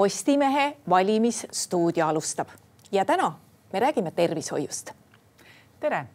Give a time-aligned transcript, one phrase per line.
[0.00, 2.48] Postimehe valimisstuudio alustab
[2.92, 3.32] ja täna
[3.72, 4.90] me räägime tervishoiust.
[5.80, 6.06] tere.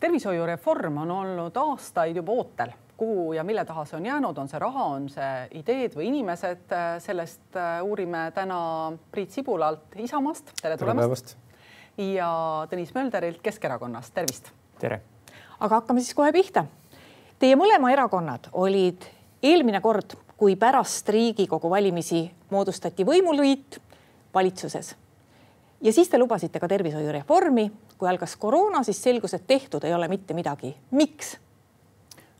[0.00, 4.58] tervishoiureform on olnud aastaid juba ootel, kuhu ja mille taha see on jäänud, on see
[4.60, 8.60] raha, on see ideed või inimesed, sellest uurime täna
[9.10, 11.36] Priit Sibulalt Isamaast, tere tulemast.
[11.96, 12.30] ja
[12.70, 14.52] Tõnis Mölderilt Keskerakonnast, tervist.
[14.78, 15.00] tere.
[15.60, 16.66] aga hakkame siis kohe pihta.
[17.38, 19.08] Teie mõlema erakonnad olid
[19.42, 23.76] eelmine kord, kui pärast Riigikogu valimisi moodustati võimuliit
[24.34, 24.94] valitsuses.
[25.80, 27.70] ja siis te lubasite ka tervishoiureformi.
[27.98, 30.74] kui algas koroona, siis selgus, et tehtud ei ole mitte midagi.
[30.90, 31.36] miks?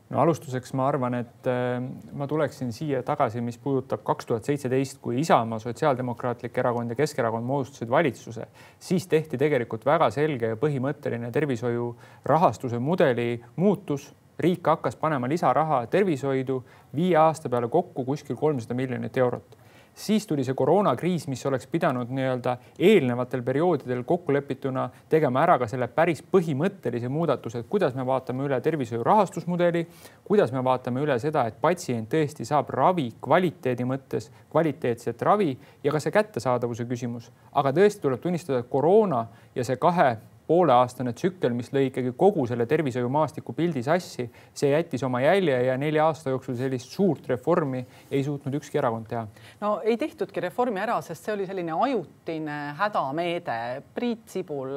[0.09, 1.83] no alustuseks ma arvan, et äh,
[2.13, 7.45] ma tuleksin siia tagasi, mis puudutab kaks tuhat seitseteist, kui Isamaa, Sotsiaaldemokraatlik Erakond ja Keskerakond
[7.45, 8.47] moodustasid valitsuse,
[8.79, 11.93] siis tehti tegelikult väga selge ja põhimõtteline tervishoiu
[12.25, 14.09] rahastuse mudeli muutus
[14.41, 16.61] riik hakkas panema lisaraha tervishoidu
[16.95, 19.57] viie aasta peale kokku kuskil kolmsada miljonit eurot
[19.95, 25.87] siis tuli see koroonakriis, mis oleks pidanud nii-öelda eelnevatel perioodidel kokkulepituna tegema ära ka selle
[25.91, 29.85] päris põhimõttelise muudatuse, et kuidas me vaatame üle tervishoiu rahastusmudeli,
[30.27, 35.91] kuidas me vaatame üle seda, et patsient tõesti saab ravi kvaliteedi mõttes, kvaliteetset ravi ja
[35.91, 37.31] ka see kättesaadavuse küsimus.
[37.51, 42.43] aga tõesti tuleb tunnistada, et koroona ja see kahe pooleaastane tsükkel, mis lõi ikkagi kogu
[42.49, 47.83] selle tervishoiumaastiku pildi sassi, see jättis oma jälje ja nelja aasta jooksul sellist suurt reformi
[48.11, 49.25] ei suutnud ükski erakond teha.
[49.61, 53.59] no ei tehtudki reformi ära, sest see oli selline ajutine hädameede.
[53.95, 54.75] Priit Sibul,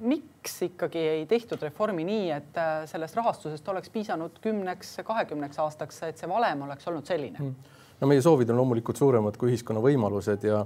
[0.00, 6.02] miks ikkagi ei tehtud reformi nii, et äh, sellest rahastusest oleks piisanud kümneks, kahekümneks aastaks,
[6.08, 7.38] et see valem oleks olnud selline?
[7.40, 7.76] Hmm.
[8.00, 10.64] no meie soovid on loomulikult suuremad kui ühiskonna võimalused ja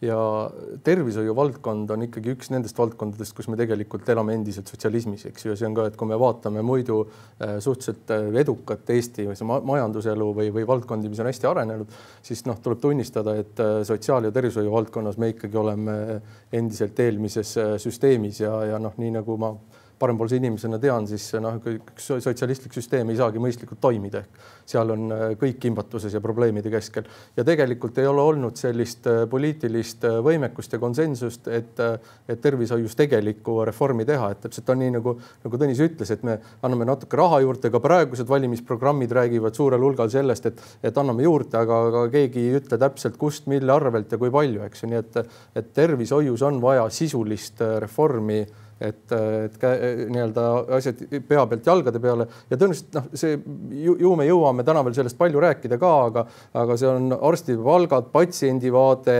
[0.00, 0.16] ja
[0.86, 5.52] tervishoiu valdkond on ikkagi üks nendest valdkondadest, kus me tegelikult elame endiselt sotsialismis, eks ju,
[5.52, 10.28] ja see on ka, et kui me vaatame muidu äh, suhteliselt äh, edukat Eesti majanduselu
[10.36, 14.34] või, või valdkondi, mis on hästi arenenud, siis noh, tuleb tunnistada, et äh, sotsiaal- ja
[14.34, 15.98] tervishoiu valdkonnas me ikkagi oleme
[16.54, 19.50] endiselt eelmises süsteemis ja, ja noh, nii nagu ma
[19.98, 25.12] parempoolse inimesena tean, siis noh, üks sotsialistlik süsteem ei saagi mõistlikult toimida, ehk seal on
[25.12, 27.06] äh, kõik kimbatuses ja probleemide keskel.
[27.36, 31.80] Ja tegelikult ei ole olnud sellist äh, poliitilist äh, võimekust ja konsensust, et,
[32.28, 36.36] et tervishoius tegelikku reformi teha, et täpselt on nii nagu, nagu Tõnis ütles, et me
[36.62, 41.56] anname natuke raha juurde, ka praegused valimisprogrammid räägivad suurel hulgal sellest, et, et anname juurde,
[41.58, 45.00] aga, aga keegi ei ütle täpselt, kust, mille arvelt ja kui palju, eks ju, nii
[45.00, 45.20] et,
[45.58, 48.44] et tervishoius on vaja sisulist reformi
[48.80, 49.64] et, et
[50.08, 50.44] nii-öelda
[50.76, 53.36] asjad pea pealt jalgade peale ja tõenäoliselt noh, see
[53.84, 56.24] ju, ju me jõuame täna veel sellest palju rääkida ka, aga,
[56.62, 59.16] aga see on arstide palgad, patsiendi vaade,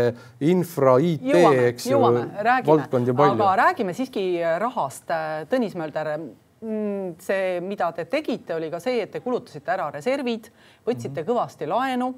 [0.47, 1.27] infra, IT,
[1.73, 3.39] eks ju, valdkondi on palju.
[3.39, 4.29] aga räägime siiski
[4.63, 5.11] rahast.
[5.51, 10.51] Tõnis Mölder mm, see, mida te tegite, oli ka see, et te kulutasite ära reservid,
[10.87, 11.31] võtsite mm -hmm.
[11.33, 12.15] kõvasti laenu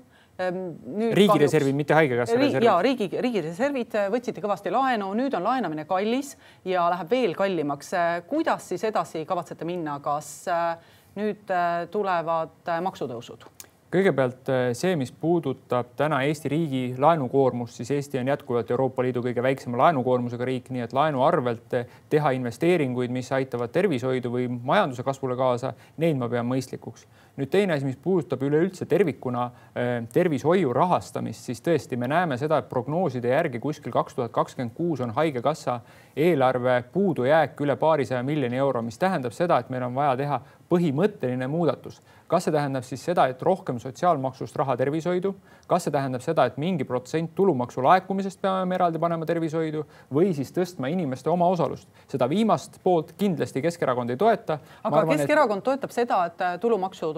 [1.14, 2.68] riigireservid, mitte haigekassa riigi, reservid?
[2.68, 6.34] ja riigi, riigireservid äh, võtsite kõvasti laenu, nüüd on laenamine kallis
[6.68, 7.94] ja läheb veel kallimaks.
[7.96, 10.74] Äh, kuidas siis edasi kavatsete minna, kas äh,
[11.18, 11.50] nüüd
[11.90, 13.48] tulevad maksutõusud?
[13.90, 14.46] kõigepealt
[14.78, 19.80] see, mis puudutab täna Eesti riigi laenukoormust, siis Eesti on jätkuvalt Euroopa Liidu kõige väiksema
[19.80, 21.74] laenukoormusega riik, nii et laenu arvelt
[22.12, 27.08] teha investeeringuid, mis aitavad tervishoidu või majanduse kasvule kaasa, neid ma pean mõistlikuks
[27.38, 32.58] nüüd teine asi, mis puudutab üleüldse tervikuna äh, tervishoiu rahastamist, siis tõesti me näeme seda,
[32.58, 35.80] et prognooside järgi kuskil kaks tuhat kakskümmend kuus on Haigekassa
[36.16, 41.48] eelarve puudujääk üle paarisaja miljoni euro, mis tähendab seda, et meil on vaja teha põhimõtteline
[41.50, 45.32] muudatus kas see tähendab siis seda, et rohkem sotsiaalmaksust raha tervishoidu,
[45.70, 49.82] kas see tähendab seda, et mingi protsent tulumaksu laekumisest peame eraldi panema tervishoidu
[50.14, 51.88] või siis tõstma inimeste omaosalust.
[52.08, 54.58] seda viimast poolt kindlasti Keskerakond ei toeta.
[54.84, 55.64] aga arvan, Keskerakond et...
[55.64, 56.60] toetab seda, et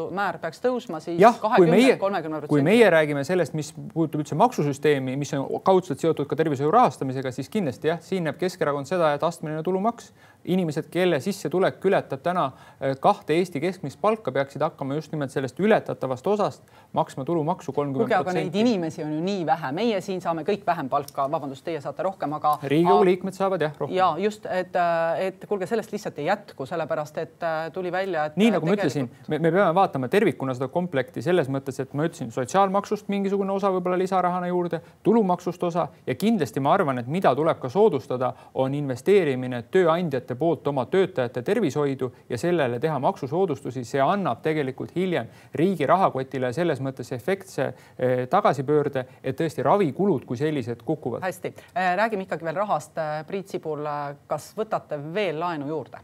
[0.02, 2.50] tulumaksumäär peaks tõusma siis kahekümne, kolmekümne protsenti.
[2.50, 7.32] kui meie räägime sellest, mis puudutab üldse maksusüsteemi, mis on kaudselt seotud ka tervishoiu rahastamisega,
[7.32, 10.12] siis kindlasti jah, siin näeb Keskerakond seda, et astmeline tulumaks
[10.44, 12.48] inimesed, kelle sissetulek ületab täna
[12.80, 16.62] eh, kahte Eesti keskmist palka, peaksid hakkama just nimelt sellest ületatavast osast
[16.92, 18.30] maksma tulumaksu kolmkümmend protsenti.
[18.30, 21.80] aga neid inimesi on ju nii vähe, meie siin saame kõik vähem palka, vabandust, teie
[21.80, 22.56] saate rohkem, aga.
[22.62, 23.96] riigikogu liikmed saavad jah rohkem.
[23.96, 28.26] ja just, et, eh, et kuulge, sellest lihtsalt ei jätku, sellepärast et eh, tuli välja,
[28.30, 28.36] et.
[28.36, 29.18] nii nagu tegelikult...
[29.28, 33.54] ma ütlesin, me peame vaatama tervikuna seda komplekti selles mõttes, et ma ütlesin sotsiaalmaksust mingisugune
[33.54, 38.32] osa võib-olla lisarahana juurde, tulumaksust osa ja kindlasti ma arvan, et mida tuleb ka soodustada,
[38.54, 44.94] on investeerimine tööandjate ettevõtete poolt oma töötajate tervishoidu ja sellele teha maksusoodustusi, see annab tegelikult
[44.94, 51.22] hiljem riigi rahakotile selles mõttes efektse eh, tagasipöörde, et tõesti ravikulud kui sellised kukuvad.
[51.22, 52.96] hästi, eh, räägime ikkagi veel rahast.
[52.98, 53.86] Eh, Priit Sibul,
[54.26, 55.98] kas võtate veel laenu juurde?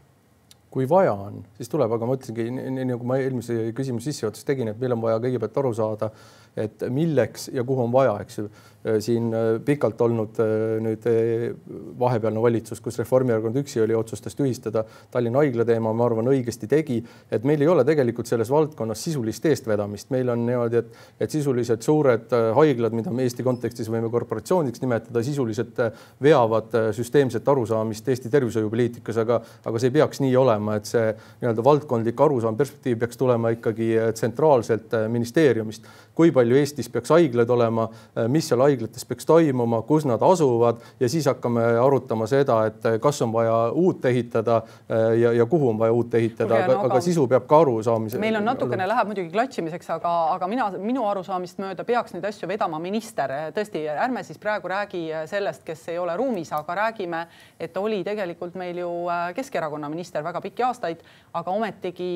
[0.69, 4.69] kui vaja on, siis tuleb, aga ma ütlesingi, nii nagu ma eelmise küsimuse sissejuhatuses tegin,
[4.69, 6.11] et meil on vaja kõigepealt aru saada,
[6.59, 8.49] et milleks ja kuhu on vaja, eks ju.
[8.87, 11.03] Äh, siin äh, pikalt olnud äh, nüüd
[11.99, 17.01] vahepealne valitsus, kus Reformierakond üksi oli, otsustas tühistada Tallinna Haigla teema, ma arvan, õigesti tegi,
[17.27, 21.83] et meil ei ole tegelikult selles valdkonnas sisulist eestvedamist, meil on niimoodi, et, et sisuliselt
[21.83, 25.83] suured haiglad, mida me Eesti kontekstis võime korporatsiooniks nimetada, sisuliselt
[26.23, 31.03] veavad süsteemset arusaamist Eesti tervishoiupoliitikas, aga, aga see ei peaks nii olema, et see
[31.41, 35.91] nii-öelda valdkondlik arusaam, perspektiiv peaks tulema ikkagi tsentraalselt ministeeriumist.
[36.15, 37.87] kui palju Eestis peaks haiglaid olema,
[38.27, 43.21] mis seal haiglates peaks toimuma, kus nad asuvad ja siis hakkame arutama seda, et kas
[43.21, 47.27] on vaja uut ehitada äh, ja, ja kuhu on vaja uut ehitada, aga, aga, sisu
[47.27, 48.19] peab ka arusaamise.
[48.21, 52.49] meil on natukene läheb muidugi klatšimiseks, aga, aga mina, minu arusaamist mööda peaks neid asju
[52.49, 53.33] vedama minister.
[53.55, 57.25] tõesti, ärme siis praegu räägi sellest, kes ei ole ruumis, aga räägime,
[57.59, 61.03] et oli tegelikult meil ju äh, Keskerakonna minister väga pikki aastaid,
[61.33, 62.11] aga ometigi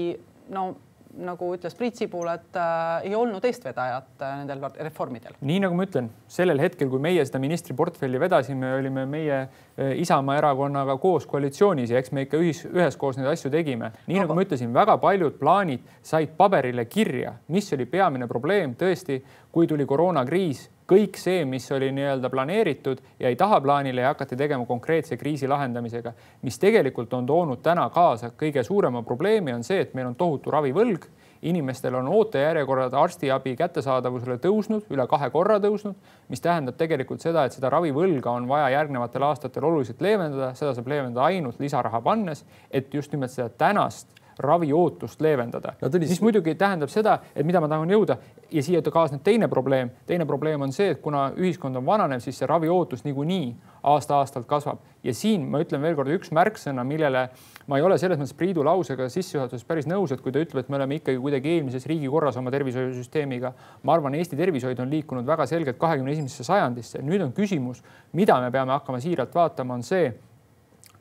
[0.53, 0.73] no
[1.13, 5.35] nagu ütles Priit Sibul, et äh, ei olnud eestvedajat äh, nendel reformidel.
[5.41, 10.39] nii nagu ma ütlen, sellel hetkel, kui meie seda ministriportfelli vedasime, olime meie äh, Isamaa
[10.41, 13.93] erakonnaga koos koalitsioonis ja eks me ikka ühis, üheskoos neid asju tegime.
[14.07, 14.25] nii Aga...
[14.25, 19.21] nagu ma ütlesin, väga paljud plaanid said paberile kirja, mis oli peamine probleem tõesti,
[19.53, 25.17] kui tuli koroonakriis kõik see, mis oli nii-öelda planeeritud, jäi tahaplaanile ja hakati tegema konkreetse
[25.17, 30.11] kriisi lahendamisega, mis tegelikult on toonud täna kaasa kõige suurema probleemi on see, et meil
[30.11, 31.09] on tohutu ravivõlg.
[31.43, 35.97] Inimestel on ootejärjekorrad arstiabi kättesaadavusele tõusnud, üle kahe korra tõusnud,
[36.31, 40.87] mis tähendab tegelikult seda, et seda ravivõlga on vaja järgnevatel aastatel oluliselt leevendada, seda saab
[40.87, 45.89] leevendada ainult lisaraha pannes, et just nimelt seda tänast raviootust leevendada no,.
[46.05, 48.17] siis muidugi tähendab seda, et mida ma tahan jõuda
[48.51, 49.91] ja siia kaasneb teine probleem.
[50.05, 53.53] teine probleem on see, et kuna ühiskond on vananev, siis see raviootus niikuinii
[53.83, 57.27] aasta-aastalt kasvab ja siin ma ütlen veelkord üks märksõna, millele
[57.67, 60.71] ma ei ole selles mõttes Priidu lausega sissejuhatuses päris nõus, et kui ta ütleb, et
[60.71, 63.53] me oleme ikkagi kuidagi eelmises riigikorras oma tervishoiusüsteemiga.
[63.83, 67.01] ma arvan, Eesti tervishoid on liikunud väga selgelt kahekümne esimesesse sajandisse.
[67.01, 67.83] nüüd on küsimus,
[68.13, 70.13] mida me peame hakkama siiralt vaatama, on see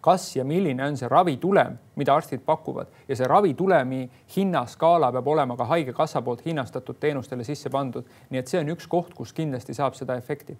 [0.02, 4.02] kas ja milline on see ravitulem, mida arstid pakuvad ja see ravitulemi
[4.36, 8.04] hinnaskaala peab olema ka Haigekassa poolt hinnastatud teenustele sisse pandud.
[8.30, 10.58] nii et see on üks koht, kus kindlasti saab seda efekti.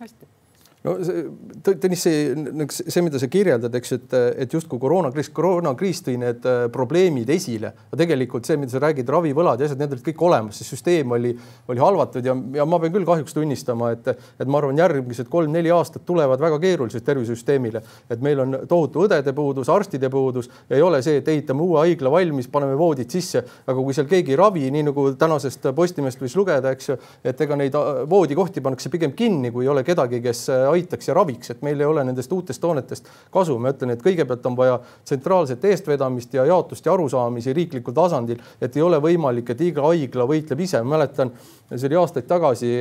[0.00, 0.43] hästi
[0.84, 1.24] no see,
[1.64, 4.14] Tõnis, see, see, mida sa kirjeldad, eks, et,
[4.44, 9.08] et justkui koroonakriis, koroonakriis tõi need äh, probleemid esile, aga tegelikult see, mida sa räägid,
[9.08, 11.32] ravivõlad ja asjad, need olid kõik olemas, see süsteem oli,
[11.72, 15.72] oli halvatud ja, ja ma pean küll kahjuks tunnistama, et, et ma arvan, järgmised kolm-neli
[15.72, 17.80] aastat tulevad väga keerulised tervisesüsteemile,
[18.12, 22.12] et meil on tohutu õdede puudus, arstide puudus, ei ole see, et ehitame uue haigla
[22.12, 26.36] valmis, paneme voodid sisse, aga kui seal keegi ei ravi, nii nagu tänasest Postimehest võis
[26.36, 30.20] lugeda, eks ju, et ega neid äh, voodikohti pannakse pigem kinni, kui ei ole kedagi,
[30.24, 33.58] kes äh, aitaks ja raviks, et meil ei ole nendest uutest toonetest kasu.
[33.58, 38.76] ma ütlen, et kõigepealt on vaja tsentraalset eestvedamist ja jaotust ja arusaamisi riiklikul tasandil, et
[38.76, 40.82] ei ole võimalik, et iga haigla võitleb ise.
[40.82, 41.32] mäletan,
[41.74, 42.74] see oli aastaid tagasi,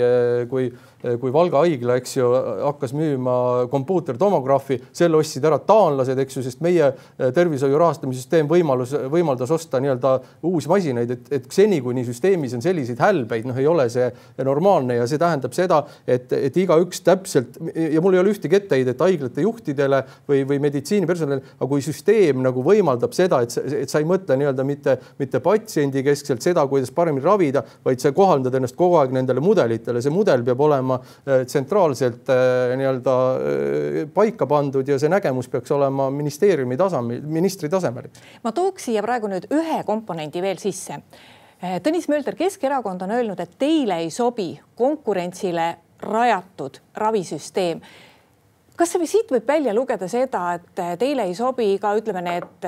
[0.49, 0.79] kui Eh,
[1.19, 2.27] kui Valga haigla, eks ju,
[2.63, 3.33] hakkas müüma
[3.71, 9.51] kompuutertomograafi, selle ostsid ära taanlased, eks ju, sest meie eh, tervishoiu rahastamise süsteem võimalus, võimaldas
[9.51, 10.13] osta nii-öelda
[10.47, 14.07] uusi masinaid, et, et seni, kuni süsteemis on selliseid hälbeid, noh, ei ole see
[14.47, 19.03] normaalne ja see tähendab seda, et, et igaüks täpselt ja mul ei ole ühtegi etteheidet
[19.03, 24.07] haiglate juhtidele või, või meditsiinipersonalile, aga kui süsteem nagu võimaldab seda, et, et sa ei
[24.07, 29.01] mõtle nii-öelda mitte, mitte patsiendi keskselt seda, kuidas paremini ravida, vaid sa kohaldad ennast kogu
[29.01, 34.87] aeg nendele mudelitele, see mudel peab olema olema äh, tsentraalselt äh, nii-öelda äh, paika pandud
[34.87, 38.09] ja see nägemus peaks olema ministeeriumi tasemel, ministri tasemel.
[38.43, 41.01] ma tooks siia praegu nüüd ühe komponendi veel sisse.
[41.63, 47.79] Tõnis Mölder, Keskerakond on öelnud, et teile ei sobi konkurentsile rajatud ravisüsteem
[48.83, 52.67] kas siit võib välja lugeda seda, et teile ei sobi ka ütleme, need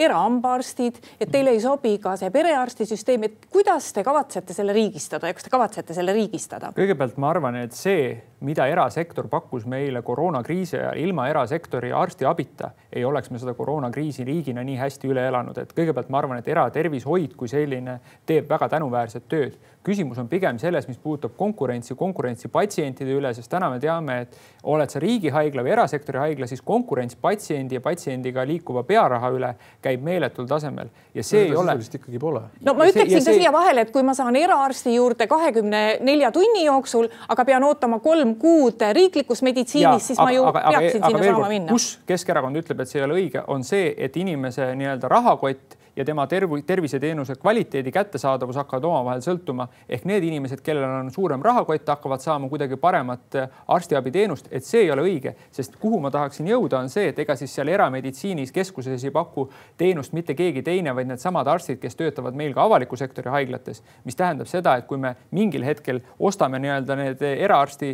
[0.00, 5.36] erahambaarstid, et teile ei sobi ka see perearstisüsteem, et kuidas te kavatsete selle riigistada ja
[5.36, 6.72] kas te kavatsete selle riigistada?
[6.76, 13.04] kõigepealt ma arvan, et see, mida erasektor pakkus meile koroonakriisi ajal ilma erasektori arstiabita, ei
[13.04, 17.36] oleks me seda koroonakriisi riigina nii hästi üle elanud, et kõigepealt ma arvan, et eratervishoid
[17.38, 19.60] kui selline teeb väga tänuväärset tööd.
[19.82, 24.36] küsimus on pigem selles, mis puudutab konkurentsi, konkurentsi patsientide üle, sest täna me teame, et
[24.62, 30.04] oled sa riigihaigla või erasektori haigla, siis konkurents patsiendi ja patsiendiga liikuva pearaha üle käib
[30.06, 31.74] meeletul tasemel ja see ei ole.
[31.94, 32.42] ikkagi pole.
[32.60, 36.30] no ma ütleksin see, ka siia vahele, et kui ma saan eraarsti juurde kahekümne nelja
[36.32, 41.02] tunni jooksul, aga pean ootama kolm kuud riiklikus meditsiinis, siis aga, ma ju aga, peaksin
[41.02, 41.72] aga, sinna saama minna.
[41.72, 46.04] kus Keskerakond ütleb, et see ei ole õige, on see, et inimese nii-öelda rahakott ja
[46.04, 49.68] tema terv terviseteenuse kvaliteedi kättesaadavus hakkavad omavahel sõltuma.
[49.88, 54.80] ehk need inimesed, kellel on suurem rahakott, hakkavad saama kuidagi paremat äh, arstiabiteenust, et see
[54.86, 58.52] ei ole õige, sest kuhu ma tahaksin jõuda, on see, et ega siis seal erameditsiinis
[58.52, 62.96] keskuses ei paku teenust mitte keegi teine, vaid needsamad arstid, kes töötavad meil ka avaliku
[62.96, 67.92] sektori haiglates, mis tähendab seda, et kui me mingil hetkel ostame nii-öelda need eraarsti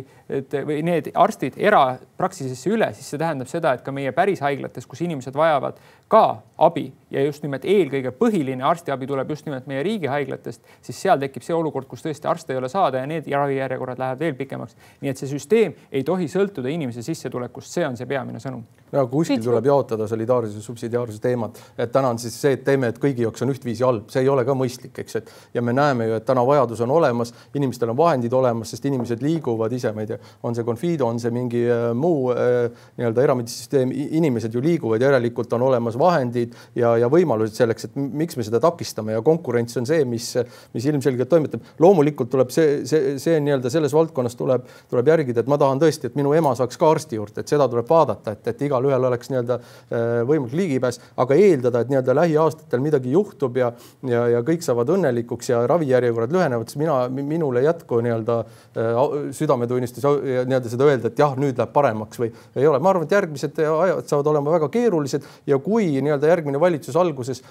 [0.65, 5.01] või need arstid erapraksisesse üle, siis see tähendab seda, et ka meie päris haiglates, kus
[5.05, 5.79] inimesed vajavad
[6.09, 11.19] ka abi ja just nimelt eelkõige põhiline arstiabi tuleb just nimelt meie riigihaiglatest, siis seal
[11.21, 14.75] tekib see olukord, kus tõesti arste ei ole saada ja need ravijärjekorrad lähevad veel pikemaks.
[15.01, 18.63] nii et see süsteem ei tohi sõltuda inimese sissetulekust, see on see peamine sõnum.
[18.91, 22.99] no kuskil tuleb jaotada solidaarsuse, subsidiaarsuse teemat, et täna on siis see, et teeme, et
[22.99, 26.09] kõigi jaoks on ühtviisi halb, see ei ole ka mõistlik, eks, et ja me näeme
[26.09, 30.05] ju, et täna vajadus on olemas, inimestel on vahendid olemas, sest inimesed liiguvad ise, ma
[30.05, 34.63] ei tea, on see Confido, on see mingi äh, muu äh, nii-öelda eramedisüsteem, inimesed ju
[34.63, 39.21] liiguvad, järelikult on olemas vahendid ja, ja võimalused selleks, et miks me seda takistame ja
[39.25, 40.27] konkurents on see, mis,
[40.73, 41.63] mis ilmselgelt toimetab.
[41.79, 46.09] loomulikult tuleb see, see, see nii-öelda selles valdkonnas tuleb, tuleb järgida, et ma tahan tõesti,
[46.09, 49.31] et minu ema saaks ka arsti juurde, et seda tuleb vaadata, et, et igalühel oleks
[49.31, 53.71] nii-öelda äh, võimalik ligipääs, aga eeldada, et nii-öelda lähiaastatel midagi juhtub ja,
[54.07, 59.01] ja, ja kõik saavad õnnelikuks ja ravijärjekorrad lühenevad, siis mina, minul ei jätku nii-öelda äh,
[59.35, 62.79] südametunnistus nii-öelda seda öelda, et jah, nüüd läheb paremaks või ei ole.
[62.83, 67.41] ma arvan, et järgmised ajad saavad olema väga keerulised ja kui nii-öelda järgmine valitsus alguses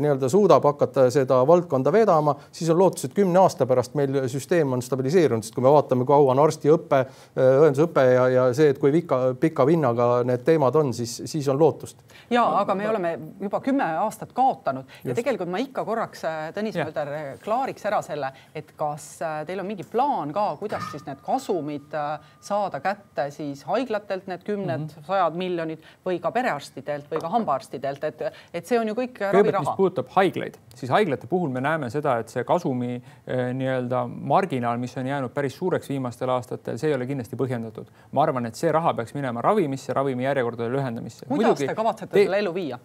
[0.00, 4.72] nii-öelda suudab hakata seda valdkonda vedama, siis on lootus, et kümne aasta pärast meil süsteem
[4.72, 8.80] on stabiliseerunud, sest kui me vaatame, kaua on arstiõpe, äh, õendusõpe ja, ja see, et
[8.80, 12.04] kui pika, pika vinnaga need teemad on, siis, siis on lootust.
[12.30, 15.08] ja aga me oleme juba kümme aastat kaotanud Just.
[15.10, 17.12] ja tegelikult ma ikka korraks, äh, Tõnis Mölder,
[17.44, 19.08] klaariks ära selle, et kas
[19.46, 21.94] teil on mingi plaan ka, kuidas siis need kasumid
[22.44, 25.06] saada kätte siis haiglatelt, need kümned mm, -hmm.
[25.06, 28.22] sajad miljonid või ka perearstidelt või ka hambaarstidelt, et,
[28.54, 29.64] et see on ju kõik raviraha.
[29.64, 34.78] mis puudutab haiglaid, siis haiglate puhul me näeme seda, et see kasumi eh, nii-öelda marginaal,
[34.82, 37.90] mis on jäänud päris suureks viimastel aastatel, see ei ole kindlasti põhjendatud.
[38.12, 41.26] ma arvan, et see raha peaks minema ravimisse, ravimijärjekordade lühendamisse.
[41.26, 42.24] kuidas Muidugi, te kavatsete te...
[42.24, 42.78] selle ellu viia?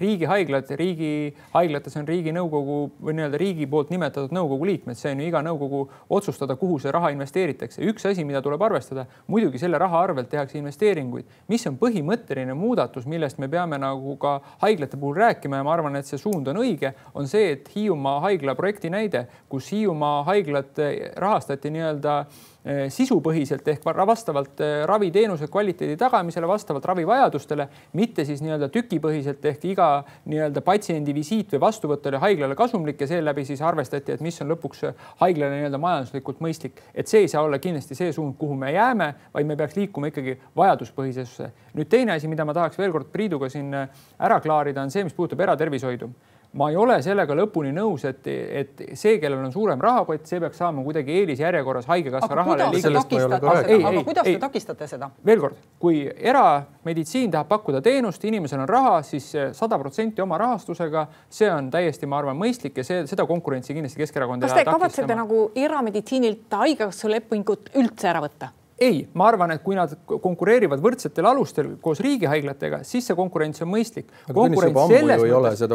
[0.00, 5.42] Riigihaiglad, riigihaiglates on riiginõukogu või nii-öelda riigi poolt nimetatud nõukogu liikmed, see on ju iga
[5.44, 5.82] nõukogu
[6.18, 7.82] otsustada, kuhu see raha investeeritakse.
[7.88, 13.06] üks asi, mida tuleb arvestada, muidugi selle raha arvelt tehakse investeeringuid, mis on põhimõtteline muudatus,
[13.06, 16.60] millest me peame nagu ka haiglate puhul rääkima ja ma arvan, et see suund on
[16.60, 20.78] õige, on see, et Hiiumaa haigla projekti näide, kus Hiiumaa haiglat
[21.16, 22.24] rahastati nii-öelda
[22.92, 29.88] sisupõhiselt ehk vastavalt eh, raviteenuse kvaliteedi tagamisele, vastavalt ravivajadustele, mitte siis nii-öelda tükipõhiselt ehk iga
[30.28, 34.52] nii-öelda patsiendi visiit või vastuvõtt oli haiglale kasumlik ja seeläbi siis arvestati, et mis on
[34.52, 34.84] lõpuks
[35.22, 36.82] haiglale nii-öelda majanduslikult mõistlik.
[36.94, 40.12] et see ei saa olla kindlasti see suund, kuhu me jääme, vaid me peaks liikuma
[40.12, 41.50] ikkagi vajaduspõhisusesse.
[41.74, 45.14] nüüd teine asi, mida ma tahaks veel kord Priiduga siin ära klaarida, on see, mis
[45.16, 46.10] puudutab eratervishoidu
[46.52, 50.56] ma ei ole sellega lõpuni nõus, et, et see, kellel on suurem rahakott, see peaks
[50.62, 55.10] saama kuidagi eelisjärjekorras haigekassa rahale aga kuidas te takistate seda?
[55.26, 61.06] veel kord, kui erameditsiin tahab pakkuda teenust, inimesel on raha, siis sada protsenti oma rahastusega,
[61.28, 65.18] see on täiesti, ma arvan, mõistlik ja see, seda konkurentsi kindlasti Keskerakond kas te kavatsete
[65.18, 68.54] nagu erameditsiinilt haigekassa lepingut üldse ära võtta?
[68.78, 73.70] Ei, ma arvan, et kui nad konkureerivad võrdsetel alustel koos riigihaiglatega, siis see konkurents on
[73.72, 74.12] mõistlik.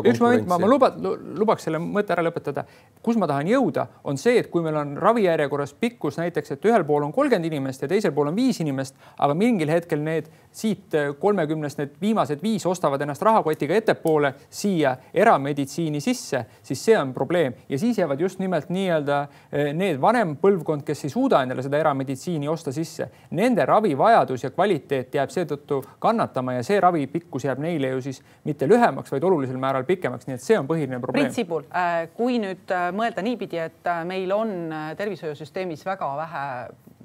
[0.07, 0.91] üks moment, ma, ma luba,
[1.39, 2.63] lubaks selle mõtte ära lõpetada.
[3.03, 6.85] kus ma tahan jõuda, on see, et kui meil on ravijärjekorras pikkus näiteks, et ühel
[6.87, 10.95] pool on kolmkümmend inimest ja teisel pool on viis inimest, aga mingil hetkel need siit
[11.19, 17.57] kolmekümnest need viimased viis ostavad ennast rahakotiga ettepoole siia erameditsiini sisse, siis see on probleem
[17.69, 19.19] ja siis jäävad just nimelt nii-öelda
[19.51, 23.09] eh, need vanem põlvkond, kes ei suuda endale seda erameditsiini osta sisse sisse.
[23.31, 28.21] Nende ravivajadus ja kvaliteet jääb seetõttu kannatama ja see ravi pikkus jääb neile ju siis
[28.43, 31.27] mitte lühemaks, vaid olulisel määral pikemaks, nii et see on põhiline probleem.
[31.27, 36.43] Priit Sibul, äh, kui nüüd äh, mõelda niipidi, et äh, meil on tervishoiusüsteemis väga vähe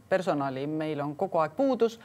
[0.09, 1.99] personali, meil on kogu aeg puudus,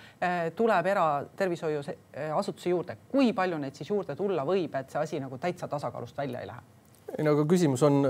[0.57, 5.71] tuleb eratervishoiuasutusi juurde, kui palju neid siis juurde tulla võib, et see asi nagu täitsa
[5.71, 6.82] tasakaalust välja ei lähe?
[7.17, 8.01] Ei no aga küsimus on,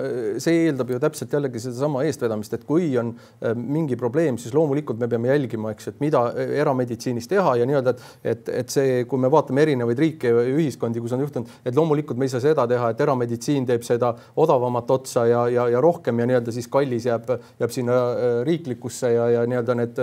[0.41, 3.11] see eeldab ju täpselt jällegi sedasama eestvedamist, et kui on
[3.43, 7.67] äh, mingi probleem, siis loomulikult me peame jälgima, eks, et mida äh, erameditsiinis teha ja
[7.67, 11.51] nii-öelda, et, et, et see, kui me vaatame erinevaid riike ja ühiskondi, kus on juhtunud,
[11.67, 15.67] et loomulikult me ei saa seda teha, et erameditsiin teeb seda odavamat otsa ja, ja,
[15.75, 17.27] ja rohkem ja nii-öelda siis kallis jääb,
[17.59, 20.01] jääb sinna äh, riiklikusse ja, ja nii-öelda need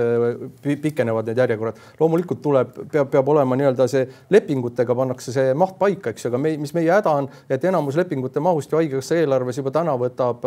[0.82, 1.80] pikenevad need järjekorrad.
[2.00, 6.44] loomulikult tuleb, peab, peab olema nii-öelda see lepingutega pannakse see maht paika, eks ju, aga
[6.44, 9.94] me, mis meie häda on, et enamus lepingute mahust ju haigla Haigekassa eelarves juba täna
[9.98, 10.42] võtab,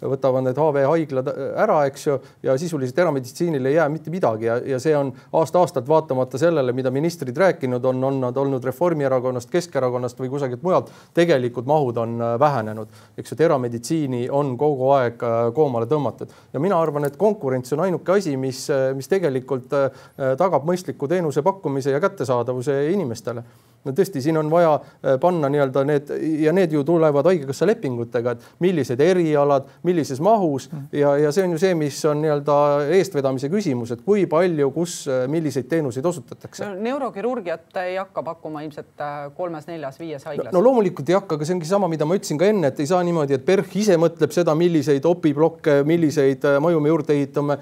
[0.00, 1.28] võtavad need HV haiglad
[1.60, 5.88] ära, eks ju, ja sisuliselt erameditsiinile ei jää mitte midagi ja, ja see on aasta-aastalt
[5.88, 11.68] vaatamata sellele, mida ministrid rääkinud on, on nad olnud Reformierakonnast, Keskerakonnast või kusagilt mujalt, tegelikult
[11.68, 15.20] mahud on vähenenud, eks ju, et erameditsiini on kogu aeg
[15.54, 16.32] koomale tõmmatud.
[16.52, 18.64] Ja mina arvan, et konkurents on ainuke asi, mis,
[18.96, 19.68] mis tegelikult
[20.40, 23.44] tagab mõistliku teenuse pakkumise ja kättesaadavuse inimestele
[23.84, 26.12] no tõesti, siin on vaja äh, panna nii-öelda need
[26.42, 30.88] ja need ju tulevad Haigekassa lepingutega, et millised erialad, millises mahus mm.
[30.98, 32.56] ja, ja see on ju see, mis on nii-öelda
[32.98, 36.78] eestvedamise küsimus, et kui palju, kus, äh, milliseid teenuseid osutatakse no,.
[36.86, 40.58] neurokirurgiat ei hakka pakkuma ilmselt äh, kolmes-neljas-viies haiglas no,.
[40.58, 42.90] no loomulikult ei hakka, aga see ongi sama, mida ma ütlesin ka enne, et ei
[42.90, 47.56] saa niimoodi, et PERH ise mõtleb seda, milliseid opiblokke, milliseid maju me juurde ehitame.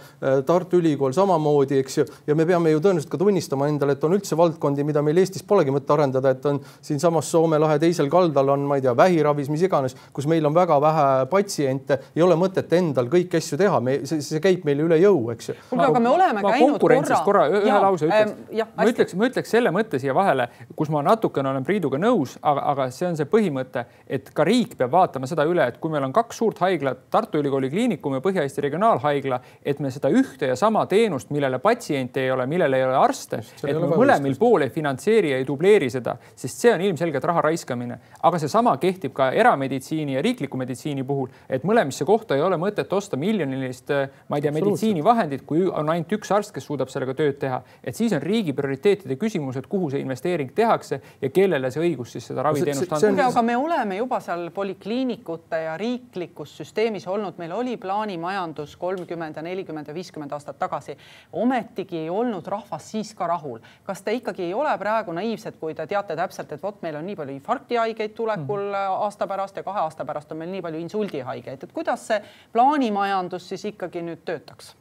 [0.46, 4.14] Tartu Ülikool samamoodi, eks ju, ja me peame ju tõenäoliselt ka tunnistama endale, et on
[4.16, 8.08] üldse valdkondi, mida meil Eestis polegi mõtet arendada tähendada, et on siinsamas Soome lahe teisel
[8.10, 12.22] kaldal on, ma ei tea, vähiravis, mis iganes, kus meil on väga vähe patsiente, ei
[12.22, 15.56] ole mõtet endal kõiki asju teha, me, see, see käib meile üle jõu, eks ju.
[15.70, 17.20] kuulge, aga me oleme ma käinud korra.
[17.26, 18.72] korra ühe ja, lause ütleks ähm,.
[18.76, 22.64] ma ütleks, ma ütleks selle mõtte siia vahele, kus ma natukene olen Priiduga nõus, aga,
[22.72, 26.06] aga see on see põhimõte, et ka riik peab vaatama seda üle, et kui meil
[26.08, 30.56] on kaks suurt haiglat, Tartu Ülikooli Kliinikum ja Põhja-Eesti Regionaalhaigla, et me seda ühte ja
[30.58, 34.72] sama teenust, millele patsiente ei ole, millel ei ole arste, et me mõlemal pool ei
[34.74, 35.99] finantseeri ja ei dubleeri seda,
[36.34, 37.98] sest see on ilmselgelt raha raiskamine.
[38.22, 42.92] aga seesama kehtib ka erameditsiini ja riikliku meditsiini puhul, et mõlemisse kohta ei ole mõtet
[42.92, 43.90] osta miljonilist,
[44.28, 47.62] ma ei tea, meditsiinivahendit, kui on ainult üks arst, kes suudab sellega tööd teha.
[47.84, 52.14] et siis on riigi prioriteetide küsimus, et kuhu see investeering tehakse ja kellele see õigus
[52.16, 53.26] siis seda raviteenust anda.
[53.26, 59.42] aga me oleme juba seal polikliinikute ja riiklikus süsteemis olnud, meil oli plaanimajandus kolmkümmend ja
[59.42, 60.96] nelikümmend ja viiskümmend aastat tagasi.
[61.32, 63.58] ometigi ei olnud rahvas siis ka rahul.
[63.84, 67.06] kas te ikkagi ei ole praegu naiivsed, kui te teate täpselt, et vot meil on
[67.06, 68.98] nii palju infarktihaigeid tulekul mm.
[69.06, 72.20] aasta pärast ja kahe aasta pärast on meil nii palju insuldihaigeid, et kuidas see
[72.54, 74.74] plaanimajandus siis ikkagi nüüd töötaks?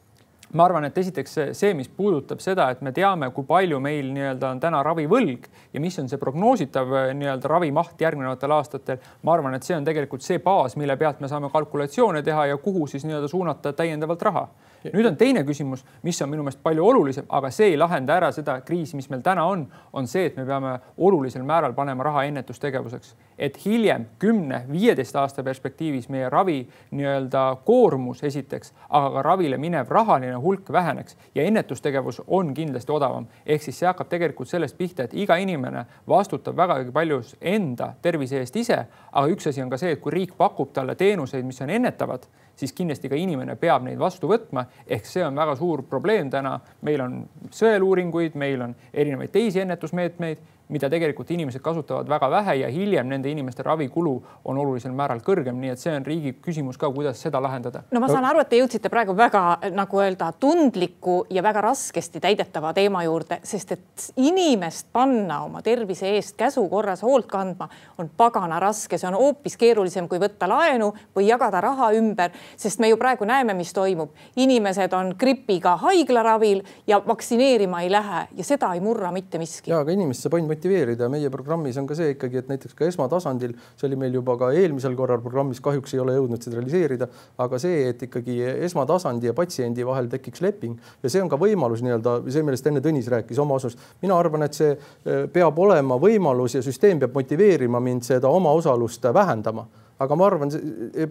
[0.53, 4.53] Ma arvan, et esiteks see, mis puudutab seda, et me teame, kui palju meil nii-öelda
[4.53, 8.97] on täna ravivõlg ja mis on see prognoositav nii-öelda ravimaht järgnevatel aastatel.
[9.23, 12.57] ma arvan, et see on tegelikult see baas, mille pealt me saame kalkulatsioone teha ja
[12.57, 14.47] kuhu siis nii-öelda suunata täiendavalt raha
[14.83, 18.29] nüüd on teine küsimus, mis on minu meelest palju olulisem, aga see ei lahenda ära
[18.35, 22.23] seda kriisi, mis meil täna on, on see, et me peame olulisel määral panema raha
[22.29, 26.61] ennetustegevuseks, et hiljem kümne, viieteist aasta perspektiivis meie ravi
[26.95, 33.27] nii-öelda koormus esiteks, aga ka ravile minev rahaline hulk väheneks ja ennetustegevus on kindlasti odavam.
[33.45, 38.39] ehk siis see hakkab tegelikult sellest pihta, et iga inimene vastutab vägagi paljus enda tervise
[38.39, 41.61] eest ise, aga üks asi on ka see, et kui riik pakub talle teenuseid, mis
[41.61, 42.27] on ennetavad
[42.59, 44.65] siis kindlasti ka inimene peab neid vastu võtma.
[44.87, 46.59] ehk see on väga suur probleem täna.
[46.81, 47.19] meil on
[47.51, 50.37] sõeluuringuid, meil on erinevaid teisi ennetusmeetmeid
[50.69, 54.11] mida tegelikult inimesed kasutavad väga vähe ja hiljem nende inimeste ravikulu
[54.45, 57.81] on olulisel määral kõrgem, nii et see on riigi küsimus ka, kuidas seda lahendada.
[57.91, 59.41] no ma saan aru, et te jõudsite praegu väga
[59.73, 66.11] nagu öelda tundliku ja väga raskesti täidetava teema juurde, sest et inimest panna oma tervise
[66.19, 70.91] eest käsu korras hoolt kandma on pagana raske, see on hoopis keerulisem, kui võtta laenu
[71.17, 74.13] või jagada raha ümber, sest me ju praegu näeme, mis toimub.
[74.35, 79.71] inimesed on gripiga haiglaravil ja vaktsineerima ei lähe ja seda ei murra mitte miski.
[79.71, 82.87] ja aga inimest saab ainult motiveerida meie programmis on ka see ikkagi, et näiteks ka
[82.89, 87.07] esmatasandil, see oli meil juba ka eelmisel korral programmis, kahjuks ei ole jõudnud seda realiseerida,
[87.39, 91.83] aga see, et ikkagi esmatasandi ja patsiendi vahel tekiks leping ja see on ka võimalus
[91.85, 93.77] nii-öelda see, millest enne Tõnis rääkis oma osas.
[94.01, 99.03] mina arvan, et see eh, peab olema võimalus ja süsteem peab motiveerima mind seda omaosalust
[99.13, 99.67] vähendama
[99.99, 100.51] aga ma arvan,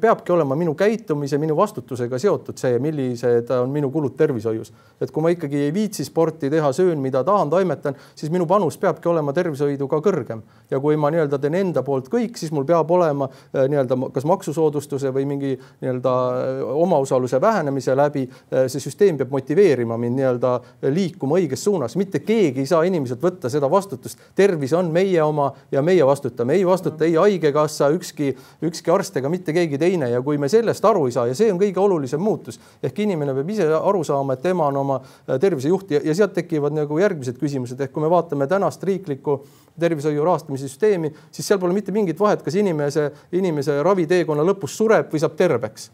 [0.00, 4.72] peabki olema minu käitumise, minu vastutusega seotud see, millised on minu kulud tervishoius.
[5.00, 8.78] et kui ma ikkagi ei viitsi sporti teha, söön, mida tahan, toimetan, siis minu panus
[8.80, 10.40] peabki olema tervishoidu ka kõrgem.
[10.70, 14.24] ja kui ma nii-öelda teen enda poolt kõik, siis mul peab olema äh, nii-öelda kas
[14.24, 20.54] maksusoodustuse või mingi nii-öelda äh, omaosaluse vähenemise läbi äh, see süsteem peab motiveerima mind nii-öelda
[20.96, 24.18] liikuma õiges suunas, mitte keegi ei saa inimeselt võtta seda vastutust.
[24.34, 28.32] tervis on meie oma ja meie vastutame, ei vastuta ei haigekassa, ükski,
[28.64, 31.34] ükski ükski arst ega mitte keegi teine ja kui me sellest aru ei saa ja
[31.34, 35.00] see on kõige olulisem muutus ehk inimene peab ise aru saama, et tema on oma
[35.02, 39.40] äh, tervisejuht ja, ja sealt tekivad nagu järgmised küsimused ehk kui me vaatame tänast riiklikku
[39.78, 45.12] tervishoiu rahastamise süsteemi, siis seal pole mitte mingit vahet, kas inimese, inimese raviteekonna lõpus sureb
[45.12, 45.90] või saab terveks.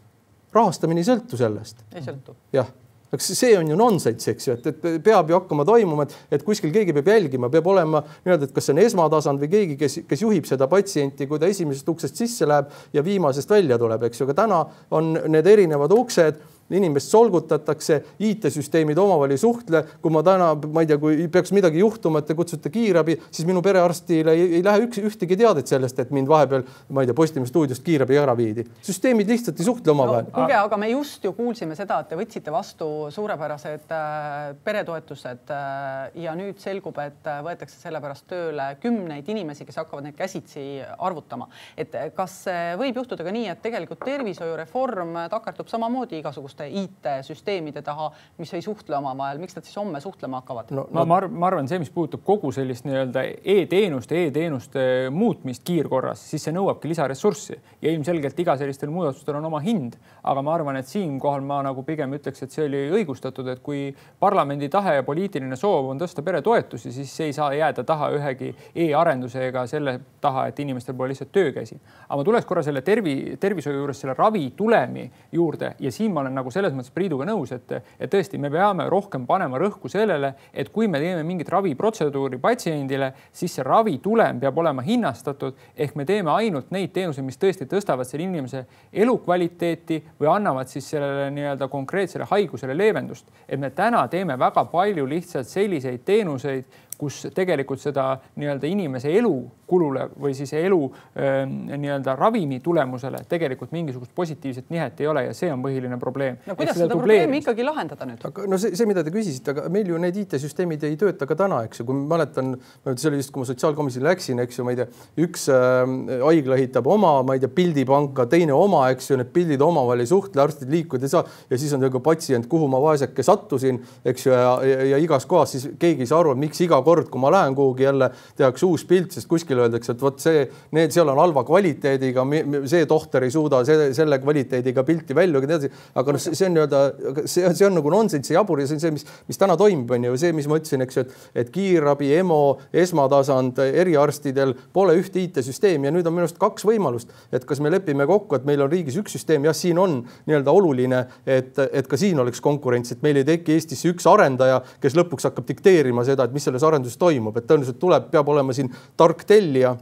[0.53, 1.85] rahastamine ei sõltu sellest.
[1.93, 2.37] ei sõltu.
[2.53, 2.69] jah
[3.13, 6.45] eks see on ju nonsense, eks ju, et, et peab ju hakkama toimuma, et, et
[6.45, 9.99] kuskil keegi peab jälgima, peab olema nii-öelda, et kas see on esmatasand või keegi, kes,
[10.09, 14.21] kes juhib seda patsienti, kui ta esimesest uksest sisse läheb ja viimasest välja tuleb, eks
[14.21, 14.61] ju, aga täna
[14.97, 16.41] on need erinevad uksed
[16.73, 19.83] inimest solgutatakse, IT-süsteemid omavahel ei suhtle.
[20.01, 23.45] kui ma täna, ma ei tea, kui peaks midagi juhtuma, et te kutsute kiirabi, siis
[23.47, 27.15] minu perearstile ei, ei lähe üks, ühtegi teadet sellest, et mind vahepeal, ma ei tea,
[27.15, 28.65] Postimehe stuudiost kiirabi ära viidi.
[28.85, 30.33] süsteemid lihtsalt ei suhtle omavahel no,.
[30.35, 36.17] kuulge, aga me just ju kuulsime seda, et te võtsite vastu suurepärased äh, peretoetused äh,
[36.25, 40.65] ja nüüd selgub, et äh, võetakse selle pärast tööle kümneid inimesi, kes hakkavad neid käsitsi
[40.97, 41.47] arvutama.
[41.77, 42.41] et kas
[42.79, 46.21] võib juhtuda ka nii, et tegelikult tervishoiureform takerdub samamoodi
[46.55, 50.87] igasuguste IT-süsteemide taha, mis ei suhtle omavahel, miks nad siis homme suhtlema hakkavad no,?
[50.91, 56.21] No, ma, ma arvan, see, mis puudutab kogu sellist nii-öelda e-teenuste e, e-teenuste muutmist kiirkorras,
[56.29, 59.97] siis see nõuabki lisaressurssi ja ilmselgelt iga sellistel muudatustel on oma hind.
[60.23, 63.93] aga ma arvan, et siinkohal ma nagu pigem ütleks, et see oli õigustatud, et kui
[64.19, 68.53] parlamendi tahe ja poliitiline soov on tõsta peretoetusi, siis see ei saa jääda taha ühegi
[68.75, 71.77] e-arenduse ega selle taha, et inimestel pole lihtsalt töökäsi.
[72.07, 76.35] aga ma tuleks korra selle tervi, tervishoiu juures selle ravitulemi juurde ja siin ma olen
[76.35, 80.69] nagu selles mõttes Priiduga nõus, et, et tõesti, me peame rohkem panema rõhku sellele, et
[80.73, 86.31] kui me teeme mingit raviprotseduuri patsiendile, siis see ravitulem peab olema hinnastatud ehk me teeme
[86.33, 92.27] ainult neid teenuseid, mis tõesti tõstavad selle inimese elukvaliteeti või annavad siis sellele nii-öelda konkreetsele
[92.29, 93.25] haigusele leevendust.
[93.47, 96.65] et me täna teeme väga palju lihtsalt selliseid teenuseid
[96.97, 98.07] kus tegelikult seda
[98.39, 100.79] nii-öelda inimese elukulule või siis elu
[101.19, 106.37] ähm, nii-öelda ravimi tulemusele tegelikult mingisugust positiivset nihet ei ole ja see on põhiline probleem.
[106.47, 108.23] no kuidas seda probleemi ikkagi lahendada nüüd?
[108.29, 111.37] aga no see, see, mida te küsisite, aga meil ju need IT-süsteemid ei tööta ka
[111.39, 112.55] täna, eks ju, kui ma mäletan,
[112.93, 114.87] see oli vist, kui ma sotsiaalkomisjoni läksin, eks ju, ma ei tea,
[115.25, 115.83] üks äh,
[116.23, 120.11] haigla ehitab oma, ma ei tea, pildipanka, teine oma, eks ju, need pildid omavahel ei
[120.11, 124.27] suhtle, arstid liikuda ei saa ja siis on nagu patsient, kuhu ma vaeseke sattusin, eks
[124.27, 127.21] ju, ja, ja, ja igas kohas siis keegi ei saa aru, miks iga kord, kui
[127.21, 130.45] ma lähen kuhugi jälle, tehakse uus pilt, sest kuskil öeldakse, et vot see,
[130.75, 132.25] need seal on halva kvaliteediga,
[132.69, 135.87] see tohter ei suuda selle, selle kvaliteediga pilti välja lugeda, nii edasi.
[136.01, 136.81] aga noh, see on nii-öelda,
[137.25, 139.95] see, see on nagu nonsenss ja jabur ja see on see, mis, mis täna toimub,
[139.97, 142.41] on ju see, mis ma ütlesin, eks ju, et, et kiirabi, EMO,
[142.85, 147.71] esmatasand, eriarstidel pole ühte IT-süsteemi ja nüüd on minu arust kaks võimalust, et kas me
[147.73, 151.89] lepime kokku, et meil on riigis üks süsteem, jah, siin on nii-öelda oluline, et, et
[151.89, 156.05] ka siin oleks konkurents, et meil ei teki Eestisse üks arendaja, kes lõpuks hakkab dikteerima
[156.07, 159.75] seda, et mis selles arenduses toimub, et tõenäoliselt tuleb, peab olema siin tark tellija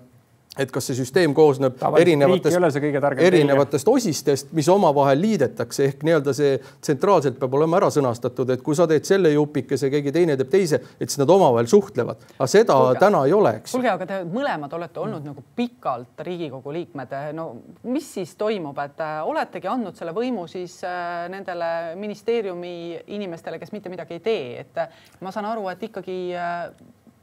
[0.57, 2.77] et kas see süsteem koosneb erinevatest,
[3.25, 8.77] erinevatest osistest, mis omavahel liidetakse ehk nii-öelda see tsentraalselt peab olema ära sõnastatud, et kui
[8.77, 12.21] sa teed selle jupikese, keegi teine teeb teise, et siis nad omavahel suhtlevad.
[12.37, 13.73] aga seda Kulge, täna ei ole, eks.
[13.73, 17.17] kuulge, aga te mõlemad olete olnud nagu pikalt Riigikogu liikmed.
[17.33, 17.49] no
[17.89, 22.75] mis siis toimub, et äh, oletegi andnud selle võimu siis äh, nendele ministeeriumi
[23.17, 26.17] inimestele, kes mitte midagi ei tee, et äh, ma saan aru, et ikkagi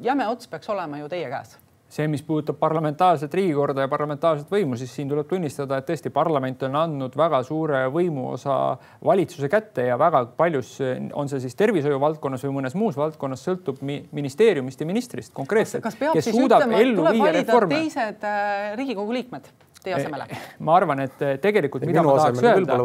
[0.02, 1.58] jäme ots peaks olema ju teie käes
[1.90, 6.62] see, mis puudutab parlamentaarset riigikorda ja parlamentaarset võimu, siis siin tuleb tunnistada, et tõesti parlament
[6.68, 8.58] on andnud väga suure võimuosa
[9.04, 10.76] valitsuse kätte ja väga paljus
[11.12, 15.82] on see siis tervishoiu valdkonnas või mõnes muus valdkonnas, sõltub ministeeriumist ja ministrist konkreetselt.
[15.82, 19.50] kas peab siis ütlema, et tuleb valida teised äh, Riigikogu liikmed
[19.82, 20.28] teie asemele?
[20.60, 22.78] ma arvan, et tegelikult, mida ma tahaks öelda,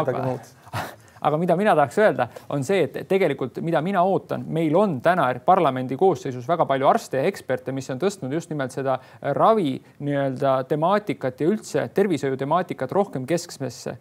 [0.00, 0.34] aga,
[1.20, 5.28] aga mida mina tahaks öelda, on see, et tegelikult, mida mina ootan, meil on täna
[5.44, 8.98] parlamendi koosseisus väga palju arste ja eksperte, mis on tõstnud just nimelt seda
[9.36, 13.96] ravi nii-öelda temaatikat ja üldse tervishoiu temaatikat rohkem keskmesse.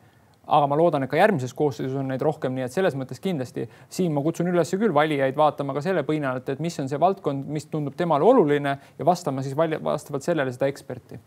[0.49, 3.67] Aga ma loodan, et ka järgmises koosseisus on neid rohkem, nii et selles mõttes kindlasti
[3.93, 7.45] siin ma kutsun üles küll valijaid vaatama ka selle pinnalt, et mis on see valdkond,
[7.53, 11.21] mis tundub temale oluline ja vastama siis vastavalt sellele seda eksperti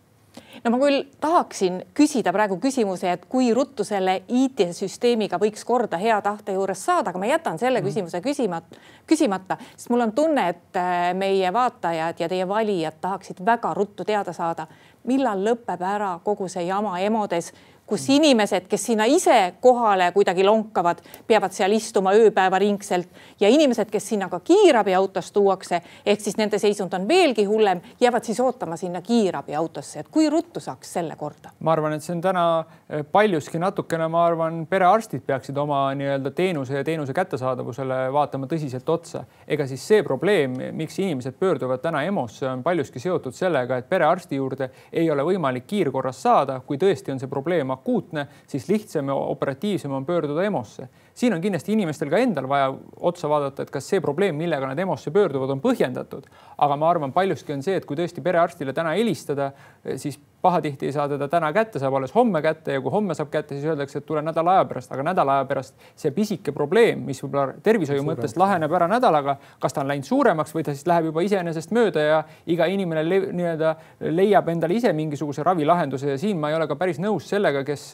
[0.64, 6.20] no ma küll tahaksin küsida praegu küsimuse, et kui ruttu selle IT-süsteemiga võiks korda hea
[6.22, 7.88] tahte juures saada, aga ma jätan selle mm.
[7.88, 13.42] küsimuse küsimata, küsimata, sest mul on tunne, et äh, meie vaatajad ja teie valijad tahaksid
[13.46, 14.68] väga ruttu teada saada,
[15.08, 17.50] millal lõpeb ära kogu see jama EMO-des
[17.92, 23.08] kus inimesed, kes sinna ise kohale kuidagi lonkavad, peavad seal istuma ööpäevaringselt
[23.40, 28.24] ja inimesed, kes sinna ka kiirabiautos tuuakse, ehk siis nende seisund on veelgi hullem, jäävad
[28.24, 31.52] siis ootama sinna kiirabiautosse, et kui ruttu saaks selle korda?
[31.60, 36.32] ma arvan, et see on täna eh, paljuski natukene, ma arvan, perearstid peaksid oma nii-öelda
[36.32, 39.26] teenuse ja teenuse kättesaadavusele vaatama tõsiselt otsa.
[39.46, 44.40] ega siis see probleem, miks inimesed pöörduvad täna EMO-sse, on paljuski seotud sellega, et perearsti
[44.40, 47.81] juurde ei ole võimalik kiirkorras saada, kui tõesti on see probleem akuutne,
[48.46, 53.28] siis lihtsam ja operatiivsem on pöörduda EMO-sse siin on kindlasti inimestel ka endal vaja otsa
[53.30, 56.28] vaadata, et kas see probleem, millega nad EMO-sse pöörduvad, on põhjendatud.
[56.58, 59.52] aga ma arvan, paljuski on see, et kui tõesti perearstile täna helistada,
[59.96, 63.30] siis pahatihti ei saa teda täna kätte, saab alles homme kätte ja kui homme saab
[63.30, 67.04] kätte, siis öeldakse, et tule nädala aja pärast, aga nädala aja pärast see pisike probleem,
[67.06, 70.88] mis võib-olla tervishoiu mõttes laheneb ära nädalaga, kas ta on läinud suuremaks või ta siis
[70.90, 73.74] läheb juba iseenesest mööda ja iga inimene nii-öelda
[74.10, 77.88] leiab endale ise mingisuguse ravilahenduse ja siin ma ei ole ka päris nõus sellega, kes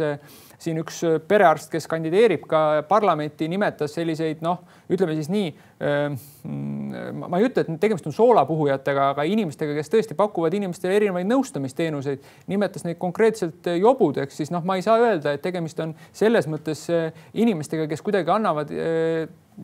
[0.59, 7.47] siin üks perearst, kes kandideerib ka parlamenti, nimetas selliseid noh, ütleme siis nii ma ei
[7.47, 12.99] ütle, et tegemist on soolapuhujatega, aga inimestega, kes tõesti pakuvad inimestele erinevaid nõustamisteenuseid, nimetas neid
[13.03, 16.87] konkreetselt jobudeks, siis noh, ma ei saa öelda, et tegemist on selles mõttes
[17.35, 18.73] inimestega, kes kuidagi annavad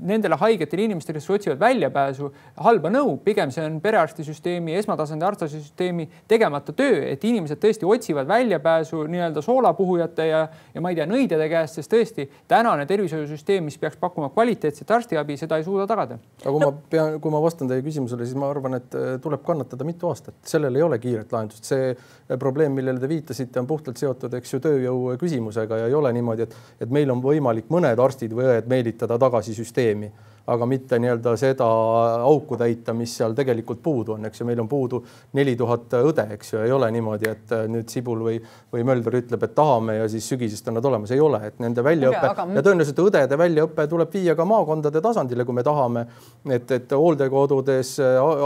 [0.03, 2.31] nendele haigetele inimestele, kes otsivad väljapääsu,
[2.65, 9.05] halba nõu, pigem see on perearstisüsteemi, esmatasandi arstisüsteemi tegemata töö, et inimesed tõesti otsivad väljapääsu
[9.11, 10.43] nii-öelda soolapuhujate ja,
[10.75, 15.39] ja ma ei tea, nõidjate käest, sest tõesti tänane tervishoiusüsteem, mis peaks pakkuma kvaliteetset arstiabi,
[15.41, 16.19] seda ei suuda tagada.
[16.43, 19.45] aga kui ma pean, kui ma vastan teie küsimusele, siis ma arvan, et äh, tuleb
[19.47, 23.71] kannatada mitu aastat, sellel ei ole kiiret lahendust, see äh, probleem, millele te viitasite, on
[23.71, 27.71] puhtalt seotud, eks ju, tööjõu küsimusega ja ei ole niimoodi, et, et meil on võimalik
[27.73, 30.13] mõned arstid või õed meelitada tagasi süsteemi süsteemi
[30.47, 31.67] aga mitte nii-öelda seda
[32.25, 35.01] auku täita, mis seal tegelikult puudu on, eks ju, meil on puudu
[35.39, 38.39] neli tuhat õde, eks ju, ei ole niimoodi, et äh, nüüd Sibul või,
[38.73, 41.85] või Mölder ütleb, et tahame ja siis sügisest on nad olemas, ei ole, et nende
[41.85, 42.47] väljaõpe aga...
[42.59, 46.07] ja tõenäoliselt õdede väljaõpe tuleb viia ka maakondade tasandile, kui me tahame,
[46.49, 47.95] et, et hooldekodudes,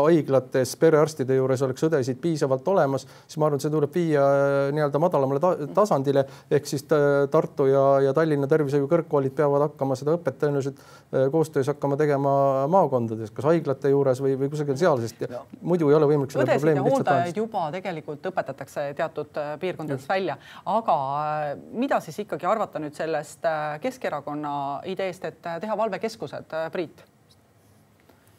[0.04, 4.56] haiglates, perearstide juures oleks õdesid piisavalt olemas, siis ma arvan, et see tuleb viia äh,
[4.76, 6.24] nii-öelda madalamale ta tasandile.
[6.50, 6.84] Ehk siis
[7.30, 11.96] Tartu ja, ja Tallinna tervishoiu kõrgkoolid peavad hakkama seda õpet tõenäoliselt äh, koostöös hakkama hakkama
[11.96, 12.32] tegema
[12.68, 15.42] maakondades, kas haiglate juures või, või kusagil seal, sest ja.
[15.62, 17.36] muidu ei ole võimalik seda probleemi lihtsalt lahendada.
[17.36, 20.10] juba tegelikult õpetatakse teatud äh, piirkondades Just.
[20.10, 26.58] välja, aga äh, mida siis ikkagi arvata nüüd sellest äh, Keskerakonna ideest, et teha valvekeskused,
[26.72, 27.04] Priit?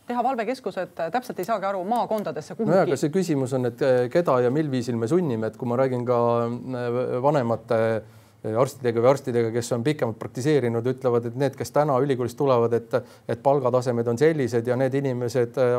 [0.09, 2.71] teha valvekeskused, täpselt ei saagi aru, maakondadesse kuhugi.
[2.71, 5.77] nojah, aga see küsimus on, et keda ja mil viisil me sunnime, et kui ma
[5.77, 6.17] räägin ka
[7.21, 12.37] vanemate Eh, arstidega või arstidega, kes on pikemalt praktiseerinud, ütlevad, et need, kes täna ülikoolist
[12.39, 12.93] tulevad, et,
[13.27, 15.75] et palgatasemed on sellised ja need inimesed eh,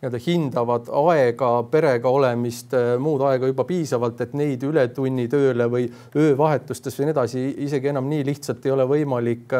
[0.00, 6.96] nii-öelda hindavad aega, perega olemist, eh, muud aega juba piisavalt, et neid ületunnitööle või öövahetustes
[6.98, 9.52] või nii edasi isegi enam nii lihtsalt ei ole võimalik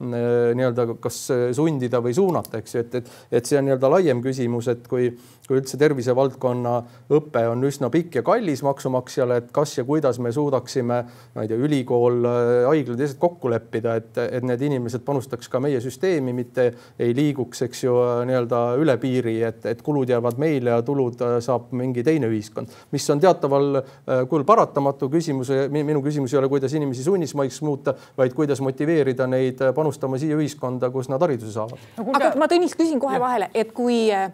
[0.00, 1.18] nii-öelda kas
[1.56, 3.10] sundida või suunata, eks ju, et, et,
[3.40, 5.10] et see on nii-öelda laiem küsimus, et kui
[5.50, 6.72] kui üldse tervisevaldkonna
[7.16, 10.98] õpe on üsna pikk ja kallis maksumaksjale, et kas ja kuidas me suudaksime,
[11.34, 12.20] ma ei tea, ülikool,
[12.68, 16.68] haiglad ja teised kokku leppida, et, et need inimesed panustaks ka meie süsteemi, mitte
[17.02, 17.96] ei liiguks, eks ju,
[18.30, 23.10] nii-öelda üle piiri, et, et kulud jäävad meile ja tulud saab mingi teine ühiskond, mis
[23.10, 25.50] on teataval äh, kujul paratamatu küsimus.
[25.74, 29.89] minu küsimus ei ole, kuidas inimesi sunnismaiks muuta, vaid kuidas motiveerida neid panustama
[30.22, 31.78] siia ühiskonda, kus nad hariduse saavad.
[31.98, 34.30] aga ma Tõnis küsin kohe vahele, et kui äh,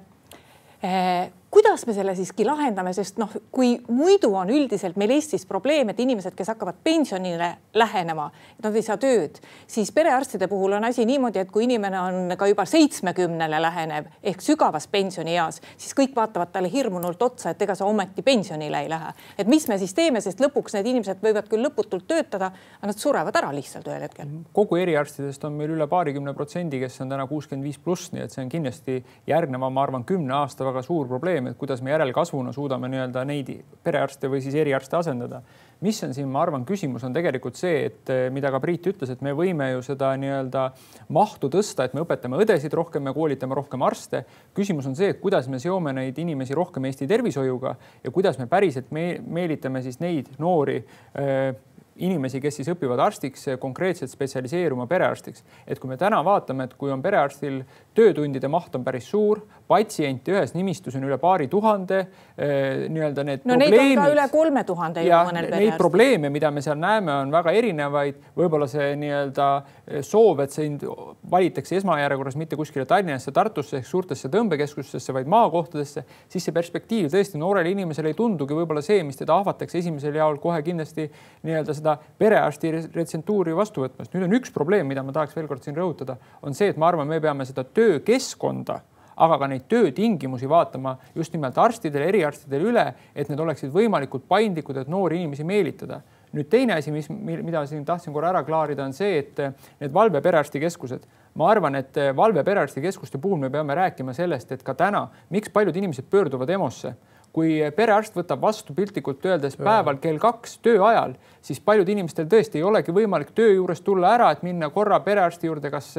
[1.50, 6.00] kuidas me selle siiski lahendame, sest noh, kui muidu on üldiselt meil Eestis probleem, et
[6.02, 8.26] inimesed, kes hakkavad pensionile lähenema,
[8.62, 9.38] nad ei saa tööd,
[9.70, 14.42] siis perearstide puhul on asi niimoodi, et kui inimene on ka juba seitsmekümnele lähenev ehk
[14.42, 19.12] sügavas pensionieas, siis kõik vaatavad talle hirmunult otsa, et ega sa ometi pensionile ei lähe.
[19.38, 22.98] et mis me siis teeme, sest lõpuks need inimesed võivad küll lõputult töötada, aga nad
[22.98, 24.34] surevad ära lihtsalt ühel hetkel.
[24.52, 28.34] kogu eriarstidest on meil üle paarikümne protsendi, kes on täna kuuskümmend viis pluss, nii et
[28.34, 31.90] see on kindlasti järgneva, ma arvan, kümne aasta väga suur probleem probleem, et kuidas me
[31.90, 33.50] järelkasvuna suudame nii-öelda neid
[33.84, 35.42] perearste või siis eriarste asendada.
[35.80, 39.10] mis on siin, ma arvan, küsimus on tegelikult see, et eh, mida ka Priit ütles,
[39.10, 40.70] et me võime ju seda nii-öelda
[41.12, 44.24] mahtu tõsta, et me õpetame õdesid rohkem, me koolitame rohkem arste.
[44.54, 48.46] küsimus on see, et kuidas me seome neid inimesi rohkem Eesti tervishoiuga ja kuidas me
[48.46, 51.52] päriselt me meelitame siis neid noori äh,
[51.96, 55.44] inimesi, kes siis õpivad arstiks, konkreetselt spetsialiseeruma perearstiks.
[55.66, 57.62] et kui me täna vaatame, et kui on perearstil
[57.96, 63.46] töötundide maht on päris suur, patsiente ühes nimistus on üle paari tuhande eh, nii-öelda need.
[63.48, 65.70] no neid on ka üle kolme tuhande juba mõnel perearstil.
[65.72, 70.54] Neid probleeme, mida me seal näeme, on väga erinevaid, võib-olla see nii-öelda eh, soov, et
[70.54, 70.84] sind
[71.30, 77.40] valitakse esmajärjekorras mitte kuskile Tallinnasse, Tartusse ehk suurtesse tõmbekeskustesse, vaid maakohtadesse, siis see perspektiiv tõesti
[77.42, 81.08] noorele inimesele ei tundugi võib-olla see, mis teda ahvatakse esimesel jaol kohe kindlasti
[81.46, 84.14] nii-öelda seda perearsti retsentuuri vastu võtmast.
[84.14, 86.90] nüüd on üks probleem, mida ma tahaks veel kord siin rõhutada, on see, et ma
[86.90, 88.80] arvan, me peame seda töökeskkonda
[89.16, 92.84] aga ka neid töötingimusi vaatama just nimelt arstidele, eriarstidele üle,
[93.16, 96.02] et need oleksid võimalikult paindlikud, et noori inimesi meelitada.
[96.36, 99.38] nüüd teine asi, mis, mida siin tahtsin korra ära klaarida, on see, et
[99.80, 101.06] need valveperearstikeskused,
[101.38, 106.10] ma arvan, et valveperearstikeskuste puhul me peame rääkima sellest, et ka täna, miks paljud inimesed
[106.12, 106.92] pöörduvad EMO-sse
[107.36, 111.12] kui perearst võtab vastu piltlikult öeldes päeval kell kaks tööajal,
[111.44, 115.50] siis paljud inimestel tõesti ei olegi võimalik töö juures tulla ära, et minna korra perearsti
[115.50, 115.90] juurde, kas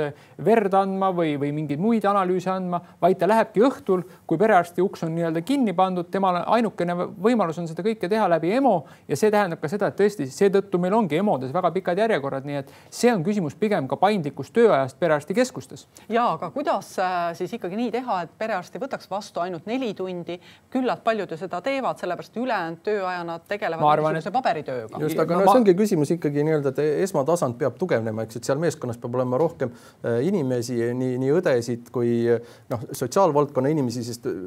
[0.44, 5.06] verd andma või, või mingeid muid analüüse andma, vaid ta lähebki õhtul, kui perearsti uks
[5.06, 6.96] on nii-öelda kinni pandud, temal ainukene
[7.28, 8.74] võimalus on seda kõike teha läbi EMO
[9.08, 12.60] ja see tähendab ka seda, et tõesti seetõttu meil ongi EMO-des väga pikad järjekorrad, nii
[12.64, 15.86] et see on küsimus pigem ka paindlikust tööajast perearstikeskustes.
[16.10, 19.94] ja aga kuidas äh, siis ikkagi nii teha, et perearst ei võtaks vastu ainult neli
[19.94, 20.42] tundi,
[20.74, 24.36] küllalt paljud ju seda teevad, sellepärast ülejäänud tööaja nad tegelevad mingisuguse et...
[24.36, 25.00] paberitööga.
[25.02, 25.54] just, aga no, no ma...
[25.54, 29.40] see ongi küsimus ikkagi nii-öelda, et esmatasand peab tugevnema, eks, et seal meeskonnas peab olema
[29.42, 32.14] rohkem äh, inimesi, nii, nii õdesid kui
[32.72, 34.38] noh, sotsiaalvaldkonna inimesi, sest äh,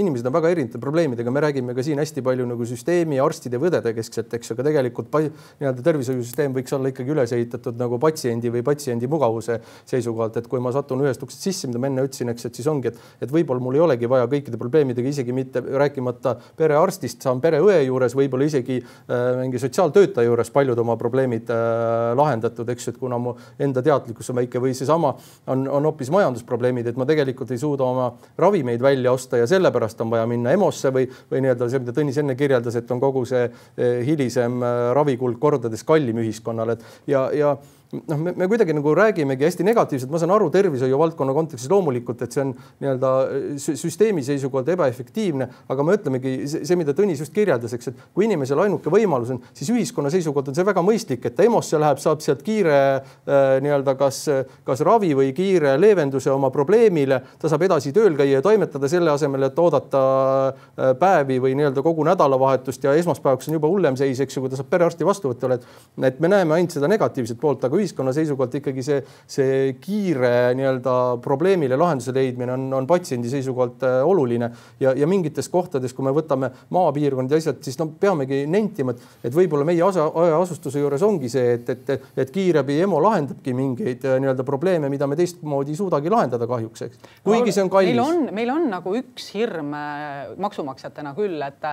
[0.00, 3.72] inimesed on väga erinevate probleemidega, me räägime ka siin hästi palju nagu süsteemi arstide või
[3.72, 8.64] õdede keskselt, eks, aga tegelikult nii-öelda tervishoiusüsteem võiks olla ikkagi üles ehitatud nagu patsiendi või
[8.66, 12.46] patsiendi mugavuse seisukohalt, et kui ma satun ühest uksest sisse, mida ma enne ütlesin, eks,
[12.48, 16.19] et siis ongi, et, et võib-olla mul ei olegi vaja kõikide probleemidega isegi mitte rääkimata
[16.56, 22.68] perearstist, saan pereõe juures, võib-olla isegi äh, mingi sotsiaaltöötaja juures paljud oma probleemid äh, lahendatud,
[22.74, 25.14] eks ju, et kuna mu enda teadlikkus on väike või seesama
[25.50, 30.00] on, on hoopis majandusprobleemid, et ma tegelikult ei suuda oma ravimeid välja osta ja sellepärast
[30.00, 33.24] on vaja minna EMO-sse või, või nii-öelda see, mida Tõnis enne kirjeldas, et on kogu
[33.28, 37.54] see eh, hilisem äh, ravikuld kordades kallim ühiskonnale, et ja, ja
[37.92, 42.22] noh, me, me kuidagi nagu räägimegi hästi negatiivselt, ma saan aru tervishoiu valdkonna kontekstis loomulikult,
[42.22, 43.10] et see on nii-öelda
[43.58, 48.60] süsteemi seisukohalt ebaefektiivne, aga me ütlemegi see, mida Tõnis just kirjeldas, eks, et kui inimesel
[48.62, 52.22] ainuke võimalus on, siis ühiskonna seisukohalt on see väga mõistlik, et ta EMO-sse läheb, saab
[52.24, 54.22] sealt kiire äh, nii-öelda kas,
[54.66, 59.14] kas ravi või kiire leevenduse oma probleemile, ta saab edasi tööl käia ja toimetada selle
[59.14, 60.04] asemel, et oodata
[60.52, 64.52] äh, päevi või nii-öelda kogu nädalavahetust ja esmaspäevaks on juba hullem seis, eks ju, kui
[64.52, 65.68] ta saab perearsti vastuvõtule, et,
[66.10, 70.94] et me näeme ainult seda negatiivset poolt, aga ühiskonna seisukohalt ikkagi see, see kiire nii-öelda
[71.22, 76.12] probleemile lahenduse leidmine on, on patsiendi seisukohalt äh, oluline ja, ja mingites kohtades, kui me
[76.14, 80.06] võtame maapiirkonnad ja asjad, siis no peamegi nentima, et, et võib-olla meie asa,
[80.38, 85.08] asustuse juures ongi see, et, et, et kiirabi EMO lahendabki mingeid äh, nii-öelda probleeme, mida
[85.10, 87.10] me teistmoodi ei suudagi lahendada kahjuks, eks.
[87.26, 87.94] kuigi see on kallis.
[87.94, 91.68] meil on, meil on nagu üks hirm äh, maksumaksjatena küll, et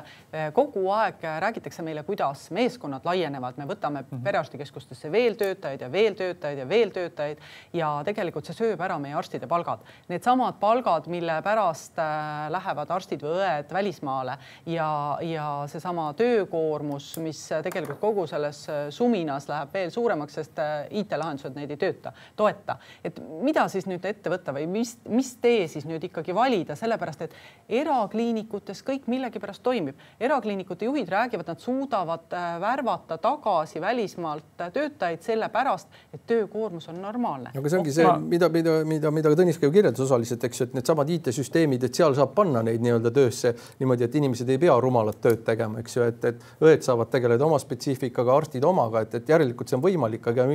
[0.55, 4.23] kogu aeg räägitakse meile, kuidas meeskonnad laienevad, me võtame mm -hmm.
[4.23, 7.41] perearstikeskustesse veel töötajaid ja veel veel töötajaid ja veel töötajaid
[7.77, 9.83] ja tegelikult see sööb ära meie arstide palgad.
[10.12, 14.38] Needsamad palgad, mille pärast äh, lähevad arstid või õed välismaale
[14.69, 14.89] ja,
[15.25, 21.57] ja seesama töökoormus, mis tegelikult kogu selles äh, suminas läheb veel suuremaks, sest äh, IT-lahendused
[21.57, 22.77] neid ei tööta, toeta.
[23.05, 27.25] et mida siis nüüd ette võtta või mis, mis tee siis nüüd ikkagi valida, sellepärast
[27.27, 27.38] et
[27.81, 29.97] erakliinikutes kõik millegipärast toimib.
[30.19, 37.52] erakliinikute juhid räägivad, nad suudavad värvata tagasi välismaalt töötajaid sellepärast, sellepärast, et töökoormus on normaalne.
[37.56, 40.67] aga see ongi see, mida, mida, mida, mida Tõnis ka ju kirjeldas osaliselt, eks ju,
[40.67, 44.78] et needsamad IT-süsteemid, et seal saab panna neid nii-öelda töösse niimoodi, et inimesed ei pea
[44.82, 49.17] rumalat tööd tegema, eks ju, et, et õed saavad tegeleda oma spetsiifikaga, arstid omaga, et,
[49.19, 50.47] et järelikult see on võimalik, aga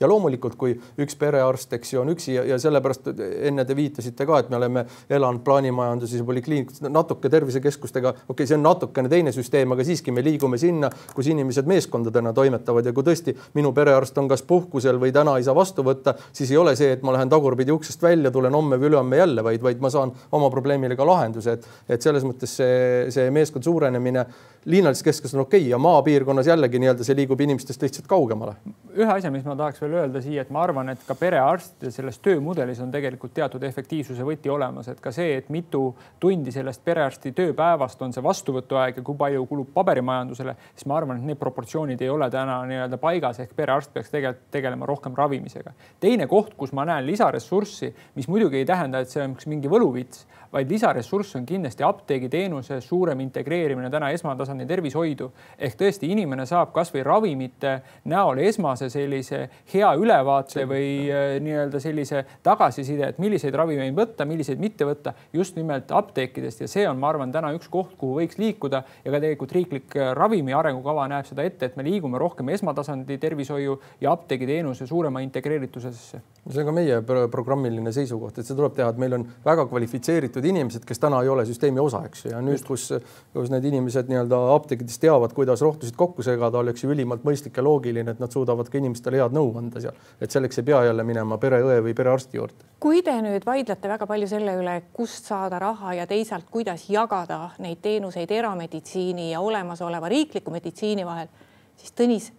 [0.00, 3.12] ja loomulikult, kui üks perearst, eks ju, on üksi ja, ja sellepärast
[3.48, 8.50] enne te viitasite ka, et me oleme elanud plaanimajanduses ja polikliinikutes natuke tervisekeskustega, okei okay,,
[8.50, 12.92] see on natukene teine süsteem, aga siiski me liigume sinna, kus inimesed meeskondadena toimetavad ja
[12.92, 16.60] kui tõesti minu perearst on kas puhkusel või täna ei saa vastu võtta, siis ei
[16.60, 19.82] ole see, et ma lähen tagurpidi uksest välja, tulen homme või ülehomme jälle, vaid, vaid
[19.82, 24.26] ma saan oma probleemile ka lahenduse, et, et selles mõttes see, see meeskond suurenemine
[24.64, 28.54] linnalises keskuses on okei okay, ja maapiirkonnas jällegi nii-öelda see liigub inimestest lihtsalt kaugemale.
[28.94, 32.18] ühe asja, mis ma tahaks veel öelda siia, et ma arvan, et ka perearstide selles
[32.22, 37.32] töömudelis on tegelikult teatud efektiivsuse võti olemas, et ka see, et mitu tundi sellest perearsti
[37.36, 42.02] tööpäevast on see vastuvõtuaeg ja kui palju kulub paberimajandusele, siis ma arvan, et need proportsioonid
[42.02, 45.72] ei ole täna nii-öelda paigas ehk perearst peaks tegelikult tegelema rohkem ravimisega.
[46.00, 50.26] teine koht, kus ma näen lisaressurssi, mis muidugi ei tähenda, et see on mingi võluvits,
[50.52, 55.30] vaid lisaressurss on kindlasti apteegiteenuse suurem integreerimine täna esmatasandi tervishoidu.
[55.58, 62.24] ehk tõesti, inimene saab kasvõi ravimite näol esmase sellise hea ülevaate või äh, nii-öelda sellise
[62.42, 67.08] tagasiside, et milliseid ravimeid võtta, milliseid mitte võtta just nimelt apteekidest ja see on, ma
[67.12, 71.28] arvan, täna üks koht, kuhu võiks liikuda ja ka tegelikult riiklik äh, ravimi arengukava näeb
[71.28, 76.22] seda ette, et me liigume rohkem esmatasandi tervishoiu ja apteegiteenuse suurema integreeritusesse.
[76.50, 80.41] see on ka meie programmiline seisukoht, et see tuleb teha, et meil on väga kvalifitseeritud
[80.42, 82.88] koolitud inimesed, kes täna ei ole süsteemi osa, eks ju, ja nüüd, kus,
[83.32, 87.62] kus need inimesed nii-öelda apteekides teavad, kuidas rohtusid kokku segada, oleks ju ülimalt mõistlik ja
[87.62, 91.04] loogiline, et nad suudavad ka inimestele head nõu anda seal, et selleks ei pea jälle
[91.04, 92.70] minema pereõe või perearsti juurde.
[92.80, 97.52] kui te nüüd vaidlete väga palju selle üle, kust saada raha ja teisalt, kuidas jagada
[97.58, 101.28] neid teenuseid erameditsiini ja olemasoleva riikliku meditsiini vahel,
[101.76, 102.32] siis Tõnis,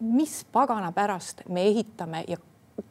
[0.00, 2.38] mis pagana pärast me ehitame ja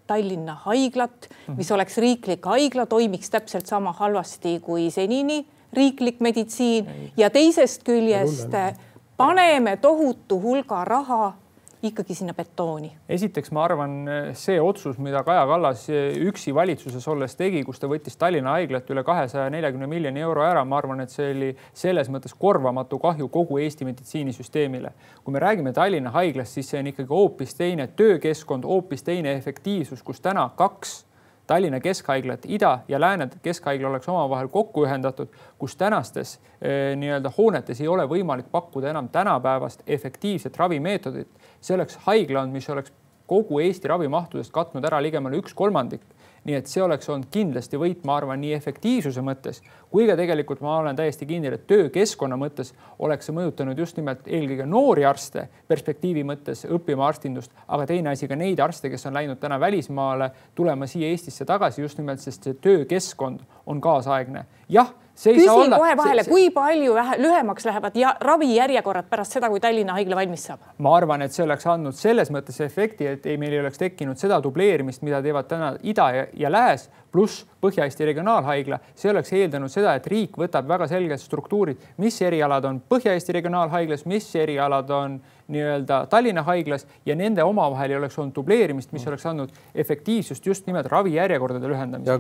[0.08, 7.12] Tallinna haiglat, mis oleks riiklik haigla, toimiks täpselt sama halvasti kui senini riiklik meditsiin.
[7.18, 8.56] Ja teisest küljest
[9.18, 11.34] paneme tohutu hulga raha
[11.84, 12.92] ikkagi sinna betooni?
[13.10, 13.94] esiteks ma arvan,
[14.38, 19.04] see otsus, mida Kaja Kallas üksi valitsuses olles tegi, kus ta võttis Tallinna haiglat üle
[19.08, 23.60] kahesaja neljakümne miljoni euro ära, ma arvan, et see oli selles mõttes korvamatu kahju kogu
[23.64, 24.94] Eesti meditsiinisüsteemile.
[25.24, 30.04] kui me räägime Tallinna haiglast, siis see on ikkagi hoopis teine töökeskkond, hoopis teine efektiivsus,
[30.04, 31.06] kus täna kaks
[31.50, 37.82] Tallinna keskhaiglat, Ida ja Lääne keskhaigla oleks omavahel kokku ühendatud, kus tänastes eh, nii-öelda hoonetes
[37.82, 41.30] ei ole võimalik pakkuda enam tänapäevast efektiivset ravimeetodit.
[41.62, 42.94] see oleks haigla mis oleks
[43.28, 46.06] kogu Eesti ravimahtudest katnud ära ligemale üks kolmandik
[46.46, 50.62] nii et see oleks olnud kindlasti võit, ma arvan, nii efektiivsuse mõttes kui ka tegelikult
[50.62, 52.72] ma olen täiesti kindel, et töökeskkonna mõttes
[53.02, 58.30] oleks see mõjutanud just nimelt eelkõige noori arste perspektiivi mõttes õppima arstindust, aga teine asi
[58.30, 62.46] ka neid arste, kes on läinud täna välismaale tulema siia Eestisse tagasi just nimelt, sest
[62.46, 64.46] see töökeskkond on kaasaegne.
[64.70, 64.94] jah
[65.24, 65.78] küsin olla...
[65.78, 70.64] kohe vahele, kui palju lühemaks lähevad ja ravijärjekorrad pärast seda, kui Tallinna haigla valmis saab?
[70.78, 74.20] ma arvan, et see oleks andnud selles mõttes efekti, et ei, meil ei oleks tekkinud
[74.22, 79.72] seda dubleerimist, mida teevad täna Ida ja, ja Lääs pluss Põhja-Eesti Regionaalhaigla, see oleks eeldanud
[79.72, 85.20] seda, et riik võtab väga selged struktuurid, mis erialad on Põhja-Eesti Regionaalhaiglas, mis erialad on
[85.50, 90.68] nii-öelda Tallinna haiglas ja nende omavahel ei oleks olnud dubleerimist, mis oleks andnud efektiivsust just
[90.68, 92.14] nimelt ravijärjekordade lühendamisel.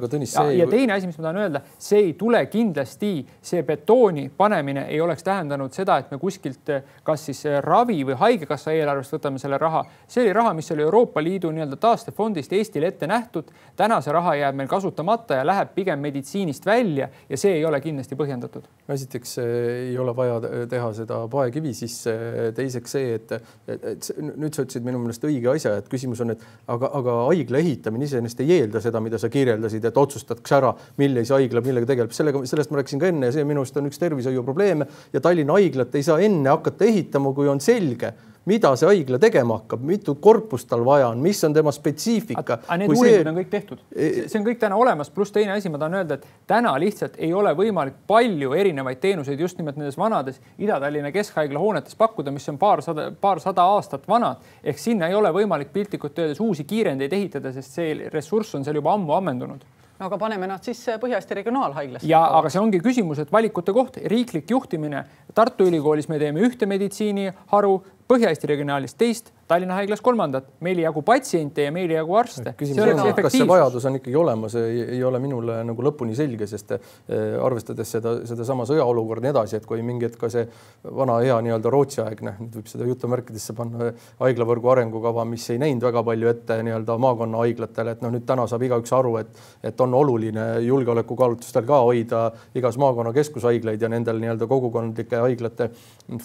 [0.49, 3.11] ja, ja, teine asi, mis ma tahan öelda, see ei tule kindlasti,
[3.41, 6.73] see betooni panemine ei oleks tähendanud seda, et me kuskilt
[7.03, 9.85] kas siis ravi või haigekassa eelarvest võtame selle raha.
[10.07, 13.53] see oli raha, mis oli Euroopa Liidu nii-öelda taastefondist Eestile ette nähtud.
[13.75, 17.81] täna see raha jääb meil kasutamata ja läheb pigem meditsiinist välja ja see ei ole
[17.83, 18.65] kindlasti põhjendatud.
[18.89, 22.15] esiteks ei ole vaja teha seda paekivi sisse,
[22.55, 23.33] teiseks see, et,
[23.67, 27.17] et, et nüüd sa ütlesid minu meelest õige asja, et küsimus on, et aga, aga
[27.29, 31.91] haigla ehitamine iseenesest ei eelda seda, mida sa kirjeldasid, et otsustatakse ära, millise haigla millega
[31.93, 34.87] tegeleb, sellega, sellest ma rääkisin ka enne ja see minu arust on üks tervishoiu probleeme
[35.13, 38.13] ja Tallinna haiglat ei saa enne hakata ehitama, kui on selge
[38.49, 42.41] mida see haigla tegema hakkab, mitu korpust tal vaja on, mis on tema spetsiifika.
[42.41, 43.31] aga need uuringud see...
[43.31, 46.45] on kõik tehtud, see on kõik täna olemas, pluss teine asi, ma tahan öelda, et
[46.49, 51.97] täna lihtsalt ei ole võimalik palju erinevaid teenuseid just nimelt nendes vanades Ida-Tallinna Keskhaigla hoonetes
[51.99, 54.45] pakkuda, mis on paarsada, paarsada aastat vanad.
[54.63, 58.81] ehk sinna ei ole võimalik piltlikult öeldes uusi kiirendeid ehitada, sest see ressurss on seal
[58.81, 59.67] juba ammu ammendunud
[59.99, 62.07] no aga paneme nad siis Põhja-Eesti Regionaalhaiglasse.
[62.07, 65.03] ja aga see ongi küsimus, et valikute koht, riiklik juhtimine.
[65.35, 67.73] Tartu Ülikoolis me teeme ühte meditsiiniharu,
[68.09, 72.55] Põhja-Eesti Regionaalis teist, Tallinna Haiglas kolmandat, meil ei jagu patsiente ja meil ei jagu arste.
[72.57, 77.93] kas see vajadus on ikkagi olemas, ei ole minule nagu lõpuni selge, sest eh, arvestades
[77.93, 80.47] seda, sedasama sõjaolukorda ja nii edasi, et kui mingi hetk ka see
[80.85, 83.91] vana hea nii-öelda Rootsi-aegne, nüüd võib seda jutumärkidesse panna,
[84.23, 88.65] haiglavõrgu arengukava, mis ei näinud väga palju ette nii-öelda maakonnahaiglatele, et noh, nüüd täna saab
[88.65, 92.25] igaüks aru, et, et on oluline julgeolekukaalutlustel ka hoida
[92.57, 95.69] igas maakonna keskushaiglaid ja nendel nii-öelda kogukondlike haiglate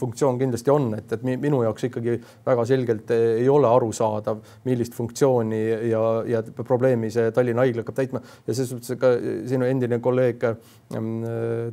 [0.01, 2.17] funktsioon kindlasti on, et, et minu jaoks jaoks ikkagi
[2.47, 5.61] väga selgelt ei ole arusaadav, millist funktsiooni
[5.91, 8.23] ja, ja probleemi see Tallinna Haigla hakkab täitma.
[8.47, 9.15] Ja selles suhtes ka
[9.51, 11.11] sinu endine kolleeg ähm,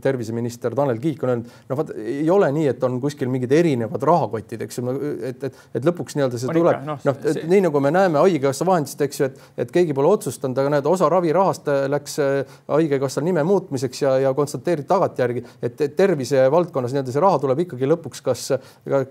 [0.02, 4.04] terviseminister Tanel Kiik on öelnud, noh, vaat ei ole nii, et on kuskil mingid erinevad
[4.08, 4.96] rahakotid, eks ju,
[5.30, 7.46] et, et, et lõpuks nii-öelda see tuleb, noh, noh, see...
[7.52, 10.90] nii nagu me näeme Haigekassa vahendist, eks ju, et, et keegi pole otsustanud, aga näed,
[10.90, 17.24] osa ravirahast läks äh, Haigekassal nime muutmiseks ja, ja konstateeriti tagantjärgi, et tervisevaldkonnas nii-öelda see
[17.24, 18.48] raha tuleb ikkagi lõpuks kas,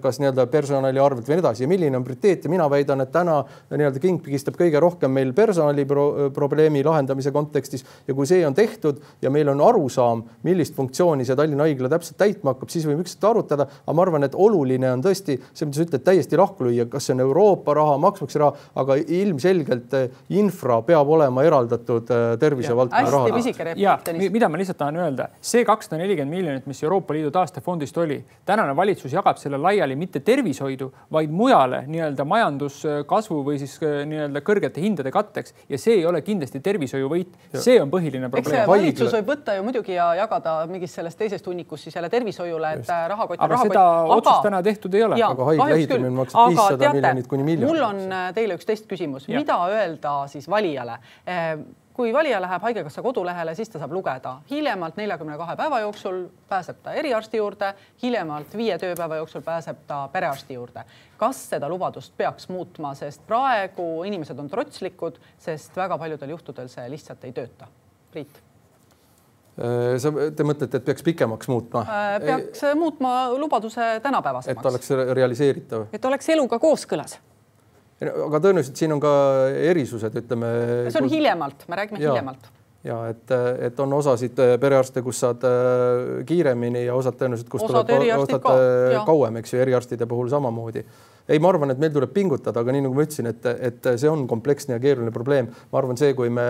[0.02, 1.64] kas nii-öelda personali personali arvelt või nii edasi.
[1.64, 2.44] Ja milline on prioriteet?
[2.44, 7.32] Ja mina väidan, et täna nii-öelda king pigistab kõige rohkem meil personali pro probleemi lahendamise
[7.32, 7.84] kontekstis.
[8.08, 12.18] Ja kui see on tehtud ja meil on arusaam, millist funktsiooni see Tallinna Haigla täpselt
[12.20, 15.78] täitma hakkab, siis võime ükskord arutada, aga ma arvan, et oluline on tõesti see, mida
[15.78, 20.08] sa ütled, täiesti lahku lüüa, kas see on Euroopa raha, maksumaksja raha, aga ilmselgelt eh,
[20.40, 22.10] infra peab olema eraldatud
[22.40, 23.74] tervisevaldkonna raha.
[23.76, 23.98] ja
[24.30, 28.74] mida ma lihtsalt tahan öelda, see kakssada nelikümmend miljonit, mis Euroopa Liidu taastefondist oli, tänane
[28.76, 34.42] valitsus jagab selle laiali mitte tervishoiu tervishoidu, vaid mujale nii-öelda majanduskasvu või siis äh, nii-öelda
[34.46, 38.66] kõrgete hindade katteks ja see ei ole kindlasti tervishoiuvõit, see on põhiline probleem.
[38.68, 42.90] valitsus võib võtta ju muidugi ja jagada mingist sellest teisest hunnikust siis jälle tervishoiule, et
[42.90, 43.40] äh, rahakott.
[43.40, 43.72] aga rahakott.
[43.72, 44.16] seda aga...
[44.20, 45.20] otsust täna tehtud ei ole.
[45.30, 47.70] aga haigla ehitamine maksab viissada miljonit kuni miljon.
[47.70, 51.00] mul on äh, teile üks teist küsimus, mida öelda siis valijale
[51.94, 56.82] kui valija läheb Haigekassa kodulehele, siis ta saab lugeda hiljemalt neljakümne kahe päeva jooksul pääseb
[56.82, 57.72] ta eriarsti juurde,
[58.02, 60.84] hiljemalt viie tööpäeva jooksul pääseb ta perearsti juurde.
[61.16, 66.90] kas seda lubadust peaks muutma, sest praegu inimesed on trotslikud, sest väga paljudel juhtudel see
[66.90, 67.68] lihtsalt ei tööta.
[68.10, 68.40] Priit
[69.58, 71.84] äh, sa, te mõtlete, et peaks pikemaks muutma?
[71.84, 74.60] Äh, peaks muutma lubaduse tänapäevasemaks.
[74.60, 75.90] et oleks realiseeritav.
[75.92, 77.18] et oleks eluga kooskõlas
[78.00, 79.12] aga tõenäoliselt siin on ka
[79.72, 80.54] erisused, ütleme.
[80.88, 81.18] see on kui...
[81.18, 82.14] hiljemalt, me räägime ja.
[82.14, 82.50] hiljemalt
[82.84, 83.32] ja et,
[83.66, 85.44] et on osasid perearste, kus saad
[86.26, 88.54] kiiremini ja osad tõenäoliselt, kus osad tuleb osad ka,
[89.08, 90.86] kauem, eks ju, eriarstide puhul samamoodi
[91.30, 94.10] ei, ma arvan, et meil tuleb pingutada, aga nii nagu ma ütlesin, et, et see
[94.10, 95.50] on kompleksne ja keeruline probleem.
[95.70, 96.46] ma arvan, see, kui me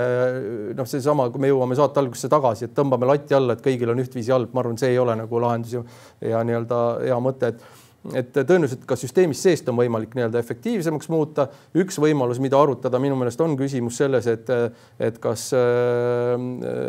[0.77, 4.01] noh, seesama, kui me jõuame saate algusesse tagasi, et tõmbame lati alla, et kõigil on
[4.01, 5.85] ühtviisi halb, ma arvan, see ei ole nagu lahendus ja,
[6.33, 7.80] ja nii-öelda hea mõte, et
[8.17, 11.49] et tõenäoliselt ka süsteemist seest on võimalik nii-öelda efektiivsemaks muuta.
[11.77, 14.49] üks võimalus, mida arutada minu meelest on küsimus selles, et,
[14.99, 16.33] et kas äh,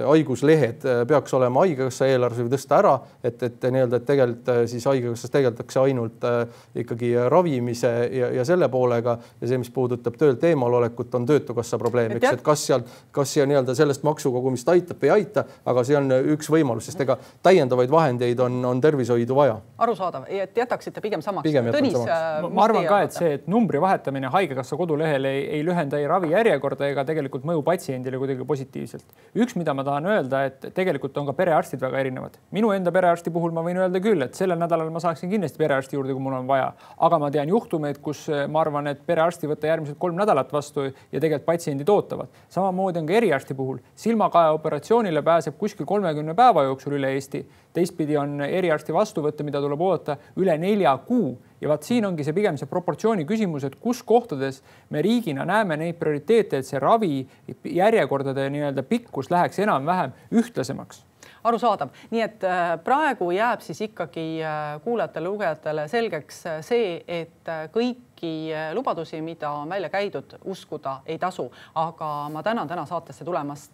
[0.07, 2.93] haiguslehed peaks olema haigekassa eelarves või tõsta ära,
[3.23, 8.47] et, et nii-öelda, et tegelikult äh, siis haigekassas tegeldakse ainult äh, ikkagi ravimise ja, ja
[8.47, 9.17] selle poolega.
[9.41, 13.43] Ja see, mis puudutab töölt eemalolekut, on Töötukassa probleem, eks, et kas seal, kas see
[13.49, 17.91] nii-öelda sellest maksukogumist aitab või ei aita, aga see on üks võimalus, sest ega täiendavaid
[17.91, 19.59] vahendeid on, on tervishoidu vaja.
[19.81, 21.49] arusaadav, et jätaksite jätta pigem samaks.
[21.75, 22.53] Tõnis, samaks.
[22.53, 26.89] ma arvan ka, et see, et numbri vahetamine Haigekassa kodulehel ei, ei lühenda ei ravijärjekorda
[26.91, 29.05] ega tegelikult mõju patsiendile kuidagi positiivselt.
[29.35, 32.37] üks, mida ma tahan öelda, et tegelikult on ka perearstid väga erinevad.
[32.51, 35.97] minu enda perearsti puhul ma võin öelda küll, et sellel nädalal ma saaksin kindlasti perearsti
[35.97, 39.51] juurde, kui mul on vaja, aga ma tean juhtumeid, kus ma arvan, et perearst ei
[39.51, 42.29] võta järgmised kolm nädalat vastu ja tegelikult patsiendid ootavad.
[42.49, 48.17] samamoodi on ka eriarsti puhul, silmakae operatsioonile pääseb kuskil kolmekümne päeva jooksul üle Eesti teistpidi
[48.19, 51.35] on eriarsti vastuvõtte, mida tuleb oodata üle nelja kuu.
[51.61, 55.77] Ja vaat siin ongi see pigem see proportsiooni küsimus, et kus kohtades me riigina näeme
[55.77, 57.21] neid prioriteete, et see ravi
[57.63, 61.05] järjekordade nii-öelda pikkus läheks enam-vähem ühtlasemaks
[61.43, 68.31] arusaadav, nii et äh, praegu jääb siis ikkagi äh, kuulajatele-lugejatele selgeks äh, see, et kõiki
[68.77, 71.47] lubadusi, mida on välja käidud, uskuda ei tasu.
[71.75, 73.73] aga ma tänan täna saatesse tulemast,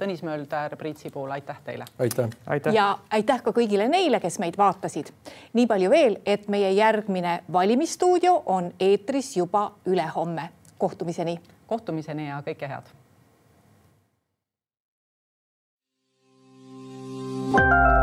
[0.00, 1.84] Tõnis Mölder, Priit Sibul, aitäh teile.
[1.98, 2.72] aitäh, aitäh..
[2.72, 5.12] ja aitäh ka kõigile neile, kes meid vaatasid.
[5.52, 10.48] nii palju veel, et meie järgmine valimisstuudio on eetris juba ülehomme.
[10.78, 11.40] kohtumiseni.
[11.66, 13.01] kohtumiseni ja kõike head
[17.52, 18.01] Bye.